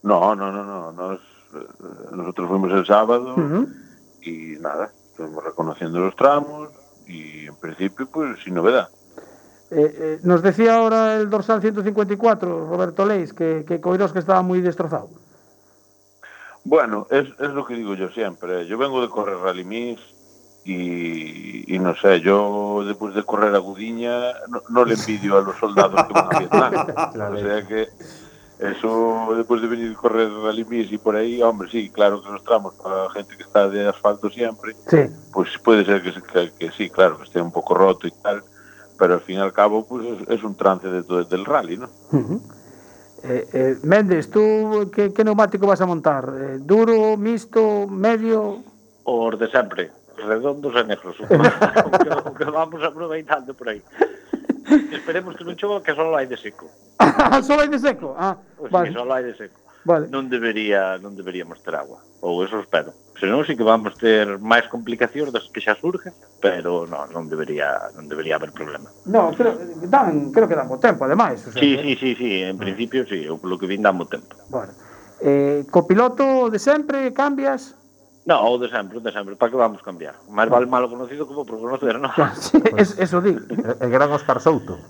[0.03, 0.93] No, no, no, no.
[0.93, 1.21] Nos,
[1.55, 1.67] eh,
[2.13, 3.35] nosotros fuimos el sábado
[4.23, 6.71] y nada, estuvimos reconociendo los tramos
[7.07, 8.89] y en principio pues sin novedad.
[9.71, 14.43] Eh, eh, nos decía ahora el dorsal 154, Roberto Leis, que, que Coirós que estaba
[14.43, 15.09] muy destrozado.
[16.65, 18.67] Bueno, es, es lo que digo yo siempre.
[18.67, 20.01] Yo vengo de correr Rally Mix
[20.65, 25.43] y, y no sé, yo después de correr a Gudiña no, no le envidio a
[25.43, 27.35] los soldados que van a Vietnam.
[27.35, 27.89] o sea que
[28.59, 32.75] Eso, después de venir correr rally y por aí, hombre, sí, claro que nos tramos
[32.77, 35.11] para a gente que está de asfalto siempre, sí.
[35.31, 38.43] pues puede ser que, que, que sí, claro, que esté un poco roto y tal,
[38.99, 41.77] pero al fin y al cabo pues es, es un trance de todo, del rally,
[41.77, 41.91] ¿no?
[42.13, 42.41] Uh -huh.
[43.25, 46.33] eh, eh, Méndez, tú que, que neumático vas a montar?
[46.35, 48.63] Eh, duro, mixto, medio?
[49.05, 51.17] Os de sempre, redondos e negros,
[52.39, 53.83] que vamos aproveitando por aí.
[54.93, 56.67] Esperemos que non chova que só hai de seco.
[57.47, 58.15] só hai de seco?
[58.19, 58.91] Ah, pois vale.
[58.91, 59.59] que só hai de seco.
[59.87, 60.11] Vale.
[60.11, 62.91] Non debería non deberíamos ter agua, ou eso espero.
[63.15, 66.11] Senón sí que vamos ter máis complicacións das que xa surgen,
[66.43, 68.91] pero non, non debería non debería haber problema.
[69.07, 71.83] No, creo eh, dan, creo que dan bo tempo ademais, o sea, sí, que...
[71.87, 72.63] sí, sí, sí, en ah.
[72.67, 74.35] principio sí, o polo que vin dan bo tempo.
[74.51, 74.75] Bueno.
[75.23, 77.79] Eh, copiloto de sempre cambias?
[78.27, 80.19] No, o de sempre, o de sempre, para que vamos cambiar?
[80.27, 82.11] Máis vale malo conocido como por conocer, non?
[82.35, 84.83] sí, es, eso di, el gran Oscar Souto.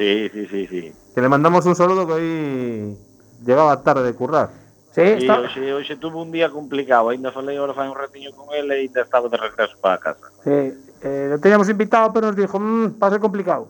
[0.00, 0.82] Sí, sí, sí, sí.
[1.12, 2.96] Que le mandamos un saludo que aí
[3.44, 4.48] llegaba tarde de currar.
[4.96, 5.44] Sí, sí está...
[5.44, 8.88] hoxe, hoxe tuve un día complicado, ainda falei ahora fai un ratiño con ele e
[8.88, 10.32] ainda estaba de regreso para casa.
[10.40, 10.72] Sí,
[11.04, 13.68] eh, lo teníamos invitado, pero nos dijo, mmm, va a ser complicado.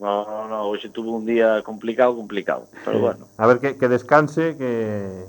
[0.00, 3.02] No, no, no, hoxe tuve un día complicado, complicado, pero sí.
[3.04, 3.28] bueno.
[3.36, 5.28] A ver, que, que descanse, que,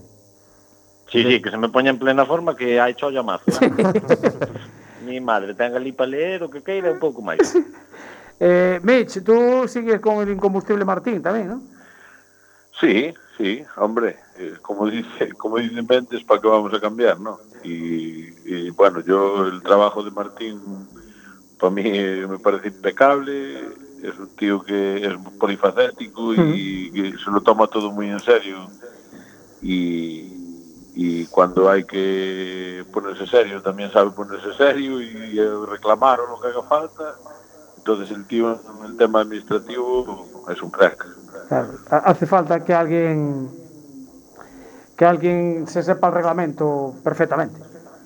[1.12, 3.46] sí, sí, que se me poña en plena forma que hai cholla mazo.
[5.06, 7.54] Mi madre, ten ali para leer o que queira un pouco máis.
[8.44, 11.62] Eh, Mitch, tú sigues con el incombustible Martín también, ¿no?
[12.80, 17.38] Sí, sí, hombre, eh, como dice, como dicen Méndez, ¿para qué vamos a cambiar, no?
[17.64, 20.60] Y, y, bueno, yo el trabajo de Martín
[21.60, 23.60] para mí eh, me parece impecable,
[24.02, 28.58] es un tío que es polifacético y que se lo toma todo muy en serio
[29.62, 30.41] y,
[30.94, 36.42] y cuando hay que ponerse serio también sabe ponerse serio y, eh, reclamar o lo
[36.42, 37.16] que haga falta.
[37.78, 41.06] Entonces el tío en el tema administrativo es un crack.
[41.48, 43.50] Claro, hace falta que alguien
[44.96, 47.60] que alguien se sepa el reglamento perfectamente.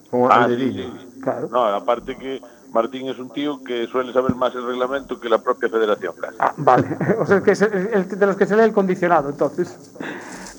[0.09, 0.93] Como Ah, sí.
[1.21, 1.49] Claro.
[1.51, 5.39] No, aparte que Martín es un tío que suele saber más el reglamento que la
[5.39, 6.13] propia federación.
[6.39, 9.29] Ah, vale, o sea, que es el, el de los que se lee el condicionado,
[9.29, 9.77] entonces.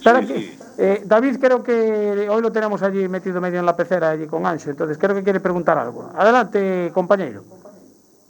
[0.07, 0.59] Espera sí, que, sí.
[0.79, 4.47] Eh, David creo que hoy lo tenemos allí metido medio en la pecera allí con
[4.47, 6.11] Ancho, entonces creo que quiere preguntar algo.
[6.15, 7.43] Adelante, compañero.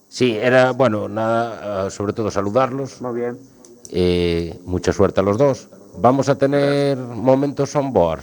[0.09, 3.03] Sí, era, bueno, nada, ah, sobre todo saludarlos.
[3.03, 3.39] Muy bien.
[3.91, 5.69] Eh, mucha suerte a los dos.
[5.99, 8.23] Vamos a tener momentos on board.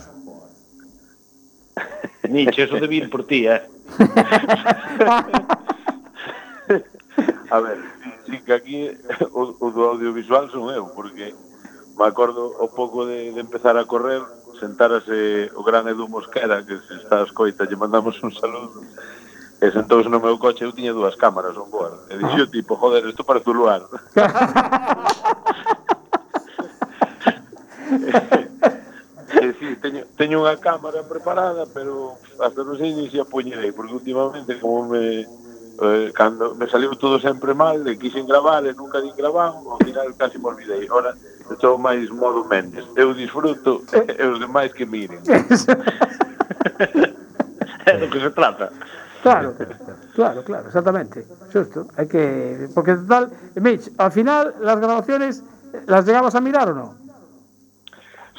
[2.30, 3.62] Nietzsche, eso de ir por ti, ¿eh?
[7.52, 7.78] a ver,
[8.26, 8.90] sí que aquí
[9.32, 11.36] o, o do audiovisual son eu, porque
[11.98, 14.22] me acordo o pouco de, de empezar a correr,
[14.60, 18.82] sentarase o gran Edu Mosquera, que se está a escoita, lle mandamos un saludo,
[19.64, 22.12] e sentouse no meu coche, eu tiña dúas cámaras on board.
[22.12, 23.88] E dixo tipo, joder, isto parece un lugar.
[29.40, 33.96] e, sí, teño, teño unha cámara preparada, pero hasta non sei se a poñerei, porque
[33.96, 39.00] últimamente como me eh, cando me saliu todo sempre mal, e quixen gravar e nunca
[39.00, 40.88] di gravar, ao final casi me olvidei.
[40.92, 41.16] Ora,
[41.52, 42.86] estou máis modo Mendes.
[42.96, 45.20] Eu disfruto e os demais que miren.
[47.86, 48.72] É do que se trata.
[49.22, 49.56] Claro,
[50.16, 51.26] claro, claro, exactamente.
[51.52, 51.88] Justo.
[51.98, 52.70] Hay que.
[52.74, 55.44] Porque total, Mitch, al final las grabaciones,
[55.86, 56.96] ¿las llegabas a mirar o no?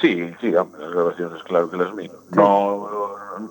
[0.00, 2.14] Sí, sí, las grabaciones, claro que las miro.
[2.32, 2.88] No,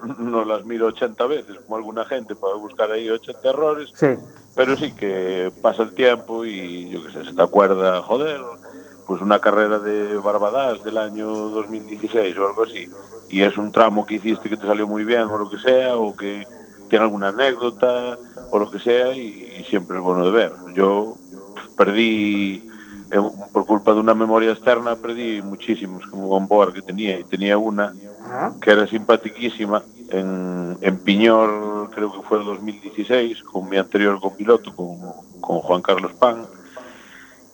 [0.06, 3.92] no, no las miro 80 veces, como alguna gente, para buscar ahí 80 errores.
[3.96, 4.16] Sí.
[4.56, 8.40] Pero sí que pasa el tiempo y yo qué sé, se te acuerda, joder,
[9.08, 12.90] pues una carrera de Barbadas del año 2016 o algo así.
[13.30, 15.96] Y es un tramo que hiciste que te salió muy bien o lo que sea,
[15.96, 16.46] o que
[16.90, 18.18] tiene alguna anécdota
[18.52, 20.54] o lo que sea, y, y siempre es bueno de ver.
[20.76, 21.16] Yo
[21.76, 22.70] perdí,
[23.12, 23.20] eh,
[23.52, 27.94] por culpa de una memoria externa, perdí muchísimos como onboard que tenía, y tenía una
[28.62, 34.76] que era simpaticísima en, en Piñor, creo que fue el 2016, con mi anterior copiloto,
[34.76, 34.98] con,
[35.42, 36.46] con Juan Carlos Pan,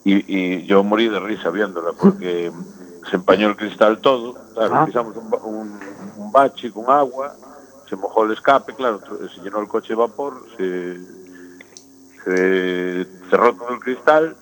[0.04, 0.24] y,
[0.60, 2.50] y yo morí de risa viéndola, porque
[3.08, 4.86] se empañó el cristal todo, claro, Ah.
[4.86, 5.78] pisamos un, ba- un,
[6.16, 7.34] un bache con agua,
[7.88, 9.00] se mojó el escape, claro,
[9.34, 10.98] se llenó el coche de vapor, se,
[12.24, 14.36] se cerró todo el cristal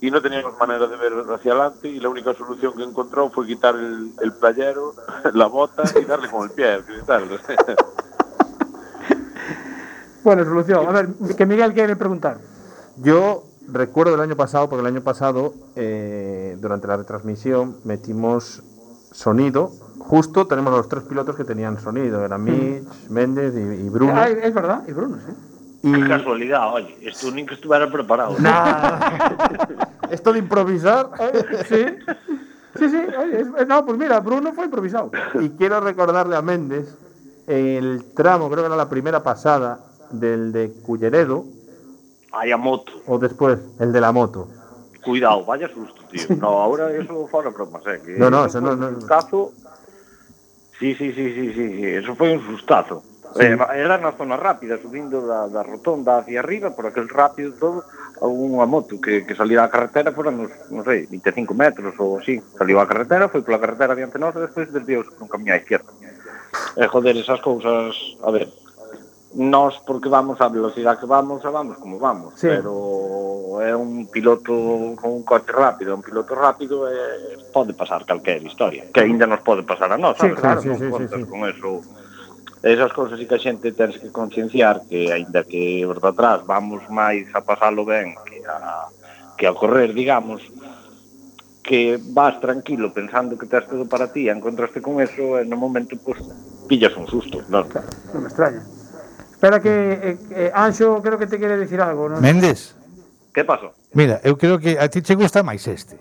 [0.00, 3.46] y no teníamos manera de ver hacia adelante y la única solución que encontró fue
[3.46, 4.94] quitar el, el playero,
[5.32, 7.40] la bota y darle con el pie al cristal.
[10.22, 10.86] Buena solución.
[10.86, 12.38] A ver, que Miguel quiere preguntar.
[12.96, 18.62] Yo recuerdo el año pasado, porque el año pasado, eh, durante la retransmisión, metimos
[19.12, 19.70] sonido.
[19.98, 22.24] Justo tenemos los tres pilotos que tenían sonido.
[22.24, 24.12] Eran Mitch, Méndez y, y Bruno.
[24.14, 25.32] Ah, es verdad, y Bruno, sí.
[25.82, 28.36] Y Casualidad, oye, esto ni que estuviera preparado.
[30.10, 31.10] esto de improvisar.
[31.68, 31.84] sí.
[32.78, 35.10] Sí, sí, oye, es- no, pues mira, Bruno fue improvisado.
[35.40, 36.94] Y quiero recordarle a Méndez
[37.46, 41.44] el tramo, creo que era la primera pasada, del de Culleredo,
[42.36, 42.92] Aí a moto.
[43.06, 44.48] O despois, el de la moto.
[45.02, 46.36] Cuidado, vaya susto, tío.
[46.36, 48.00] No, ahora eso fora bromas, eh.
[48.04, 48.90] Que no, no, eso no, no.
[49.00, 49.52] Sustazo...
[50.78, 53.02] Sí, sí, sí, sí, sí, sí, eso foi un sustazo.
[53.34, 53.48] Sí.
[53.48, 57.80] Eh, era na zona rápida, subindo da, da rotonda hacia arriba, por aquel rápido todo,
[58.20, 62.44] unha moto que, que salía á carretera foran uns, non sei, 25 metros ou así.
[62.60, 65.88] Saliu á carretera, foi pola carretera diante nosa, despois desviou con un camión á izquierda.
[66.76, 68.52] Eh, joder, esas cousas, a ver,
[69.36, 72.48] nós porque vamos á velocidade que vamos, vamos como vamos, sí.
[72.48, 76.96] pero é un piloto con un coche rápido, un piloto rápido e
[77.52, 80.40] pode pasar calquer historia, que aínda nos pode pasar a nós, sí, sabes?
[80.40, 81.28] Claro, sí, non sí, contas sí, sí.
[81.28, 81.70] con eso.
[82.64, 86.80] Esas cousas que a xente tens que concienciar que aínda que os de atrás vamos
[86.88, 88.88] máis a pasalo ben que a
[89.36, 90.40] que a correr, digamos,
[91.60, 95.92] que vas tranquilo pensando que tens todo para ti, encontraste con eso e no momento
[96.00, 96.24] pues,
[96.64, 97.68] pillas un susto, non?
[97.68, 98.64] Claro, non me extraña.
[99.36, 102.24] Espera que eh, eh, Anxo creo que te quere dicir algo, non?
[102.24, 102.72] Méndez.
[103.36, 103.76] Que pasó?
[103.92, 106.00] Mira, eu creo que a ti che gusta máis este.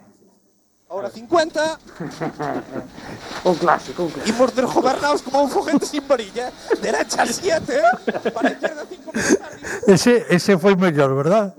[0.88, 1.59] Ahora 50.
[3.43, 4.31] un clásico, un clásico.
[4.31, 6.47] Imos desgobernados como un foguete sin varilla.
[6.47, 6.79] ¿eh?
[6.79, 8.31] Derecha 7, ¿eh?
[8.31, 9.11] para izquierda 5
[9.91, 11.51] Ese, ese foi mellor, verdad?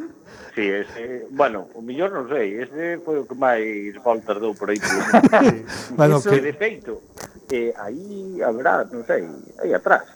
[0.56, 4.72] Sí, ese, bueno, o mellor non sei, ese foi o que máis voltas dou por
[4.72, 4.80] aí.
[4.80, 6.40] Por bueno, Eso, que...
[6.40, 7.04] de feito,
[7.52, 9.28] eh, aí habrá, non sei,
[9.60, 10.08] aí atrás,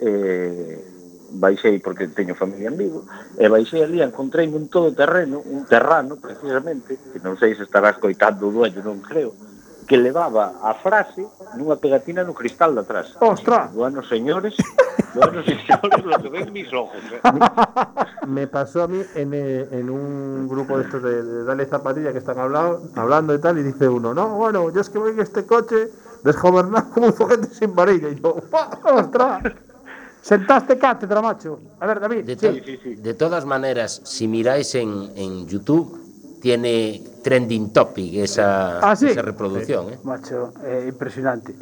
[0.00, 0.90] eh,
[1.32, 3.04] baixei porque teño familia en Vigo,
[3.38, 7.94] e baixei ali, encontrei un todo terreno, un terrano precisamente, que non sei se estará
[7.94, 9.30] escoitando o dueño, non creo,
[9.86, 11.22] que levaba a frase
[11.54, 13.14] nunha pegatina no cristal de atrás.
[13.18, 13.74] Ostras!
[13.74, 14.54] Buenos señores,
[15.14, 16.98] buenos señores, lo que ven mis ojos.
[17.10, 17.20] Eh.
[18.26, 22.12] Me pasó a mí en, eh, en un grupo de estos de, de Dale Zapatilla
[22.12, 25.10] que están hablado, hablando y tal, y dice uno, no, bueno, yo es que voy
[25.12, 25.90] en este coche
[26.22, 28.08] desgobernado como un foguete sin varilla.
[28.10, 28.36] Y yo,
[28.84, 29.42] ¡ostras!
[30.22, 31.60] Sentaste cátedra, macho.
[31.80, 32.24] A ver, David.
[32.24, 32.60] De, sí.
[32.96, 35.98] to- de todas maneras, si miráis en, en YouTube,
[36.42, 39.06] tiene trending topic esa, Ah, sí.
[39.08, 39.90] esa reproducción.
[39.92, 39.98] ¿eh?
[40.04, 41.54] Macho, eh, impresionante.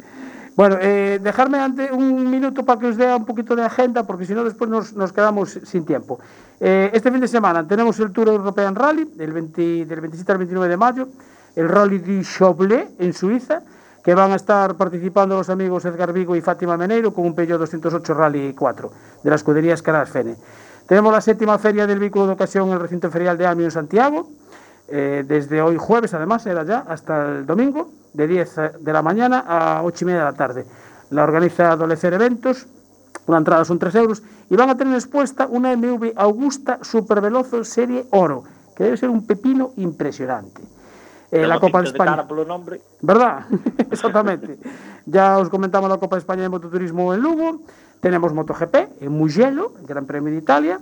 [0.55, 4.25] Bueno, eh, dejarme ante un minuto para que os dé un poquito de agenda, porque
[4.25, 6.19] si no después nos, nos quedamos sin tiempo.
[6.59, 10.37] Eh, este fin de semana tenemos el Tour European Rally, del, 20 del 27 al
[10.39, 11.07] 29 de mayo.
[11.55, 13.61] el Rally di Choblé en Suiza,
[14.09, 17.59] que van a estar participando los amigos Edgar Vigo y Fátima Meneiro con un Peugeot
[17.59, 18.91] 208 Rally 4
[19.21, 20.35] de la escudería Escaras Fene.
[20.87, 23.71] Tenemos la séptima feria del vehículo de ocasión en el recinto ferial de Amio en
[23.71, 24.27] Santiago,
[24.87, 29.45] eh, desde hoy jueves además, era ya, hasta el domingo, de 10 de la mañana
[29.47, 30.65] a 8 y media de la tarde.
[31.11, 32.65] La organiza Adolecer Eventos,
[33.27, 38.07] la entrada son 3 euros, y van a tener expuesta una MV Augusta Supervelozo Serie
[38.09, 38.41] Oro,
[38.75, 40.78] que debe ser un pepino impresionante.
[41.31, 42.27] Eh, la Copa de España.
[42.27, 42.81] polo nombre.
[43.01, 43.45] ¿Verdad?
[43.91, 44.57] Exactamente.
[45.05, 47.61] ya os comentamos la Copa de España de Mototurismo en Lugo.
[48.01, 50.79] Tenemos MotoGP en Mugello, Gran Premio de Italia.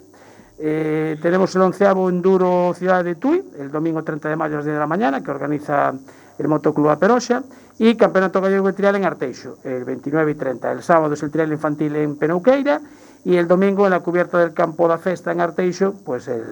[0.59, 4.65] Eh, tenemos el onceavo Enduro Ciudad de Tui, el domingo 30 de mayo a las
[4.65, 5.93] 10 de la mañana, que organiza
[6.37, 7.43] el Motoclub Aperoxa.
[7.79, 10.71] Y Campeonato Gallego de Trial en Arteixo, el 29 y 30.
[10.71, 12.81] El sábado es el trial infantil en Penouqueira.
[13.23, 16.43] Y el domingo en la cubierta del campo da Festa en Arteixo, pues el,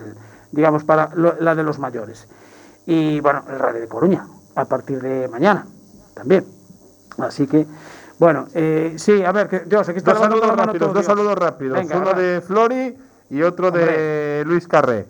[0.51, 2.27] digamos para lo- la de los mayores.
[2.86, 4.25] Y bueno, el Rally de Coruña,
[4.55, 5.65] a partir de mañana
[6.13, 6.45] también.
[7.17, 7.65] Así que,
[8.19, 11.05] bueno, eh, sí, a ver, que Dios, aquí está Dos saludos mano rápidos, todo, dos
[11.05, 11.77] saludos rápidos.
[11.79, 12.13] Venga, Uno va.
[12.13, 12.97] de Flori
[13.29, 15.07] y otro de Luis Carré.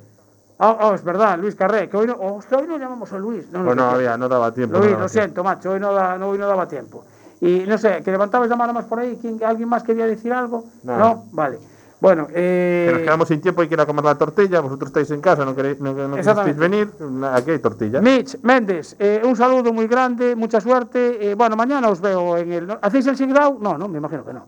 [0.58, 3.50] Ah, oh, es verdad, Luis Carré, que hoy no, oh, hoy no llamamos a Luis.
[3.52, 3.96] No, Pues no sé qué.
[3.96, 4.78] había, no daba tiempo.
[4.78, 5.26] Luis, no daba lo tiempo.
[5.26, 7.04] siento, macho, hoy no, da- no, hoy no daba tiempo.
[7.42, 10.32] Y no sé, que levantabais la mano más por ahí, ¿quién, ¿alguien más quería decir
[10.32, 10.64] algo?
[10.84, 10.98] No.
[10.98, 11.60] No, vale.
[12.02, 14.60] Bueno, eh, Que nos quedamos sin tiempo y a comer la tortilla.
[14.60, 16.18] Vosotros estáis en casa, no queréis, no, no
[16.56, 16.92] venir.
[17.32, 18.02] Aquí hay tortilla.
[18.02, 21.32] Mitch Méndez, eh, un saludo muy grande, mucha suerte.
[21.32, 22.78] Eh, bueno, mañana os veo en el.
[22.82, 23.58] ¿Hacéis el Sigdao?
[23.60, 24.48] No, no, me imagino que no.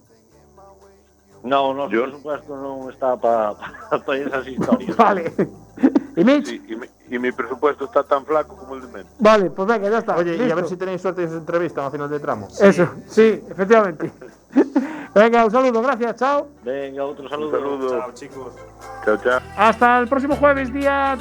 [1.43, 4.97] No, no, por supuesto non está para pa, pa esas historias.
[4.99, 5.31] Vale.
[6.17, 6.47] ¿Y Mitch?
[6.47, 9.15] Sí, y, mi, y mi presupuesto está tan flaco como el de Mendes.
[9.19, 10.17] Vale, pues venga, ya está.
[10.17, 10.55] Oye, y a listo.
[10.55, 12.49] ver si tenéis suerte y os entrevistan a final de tramo.
[12.59, 14.11] Eso, sí, efectivamente.
[15.15, 16.47] venga, un saludo, gracias, chao.
[16.63, 17.57] Venga, outro saludo.
[17.57, 17.89] Un saludo.
[17.89, 18.53] Chao, chicos.
[19.03, 19.39] Chao, chao.
[19.57, 21.17] Hasta el próximo jueves, día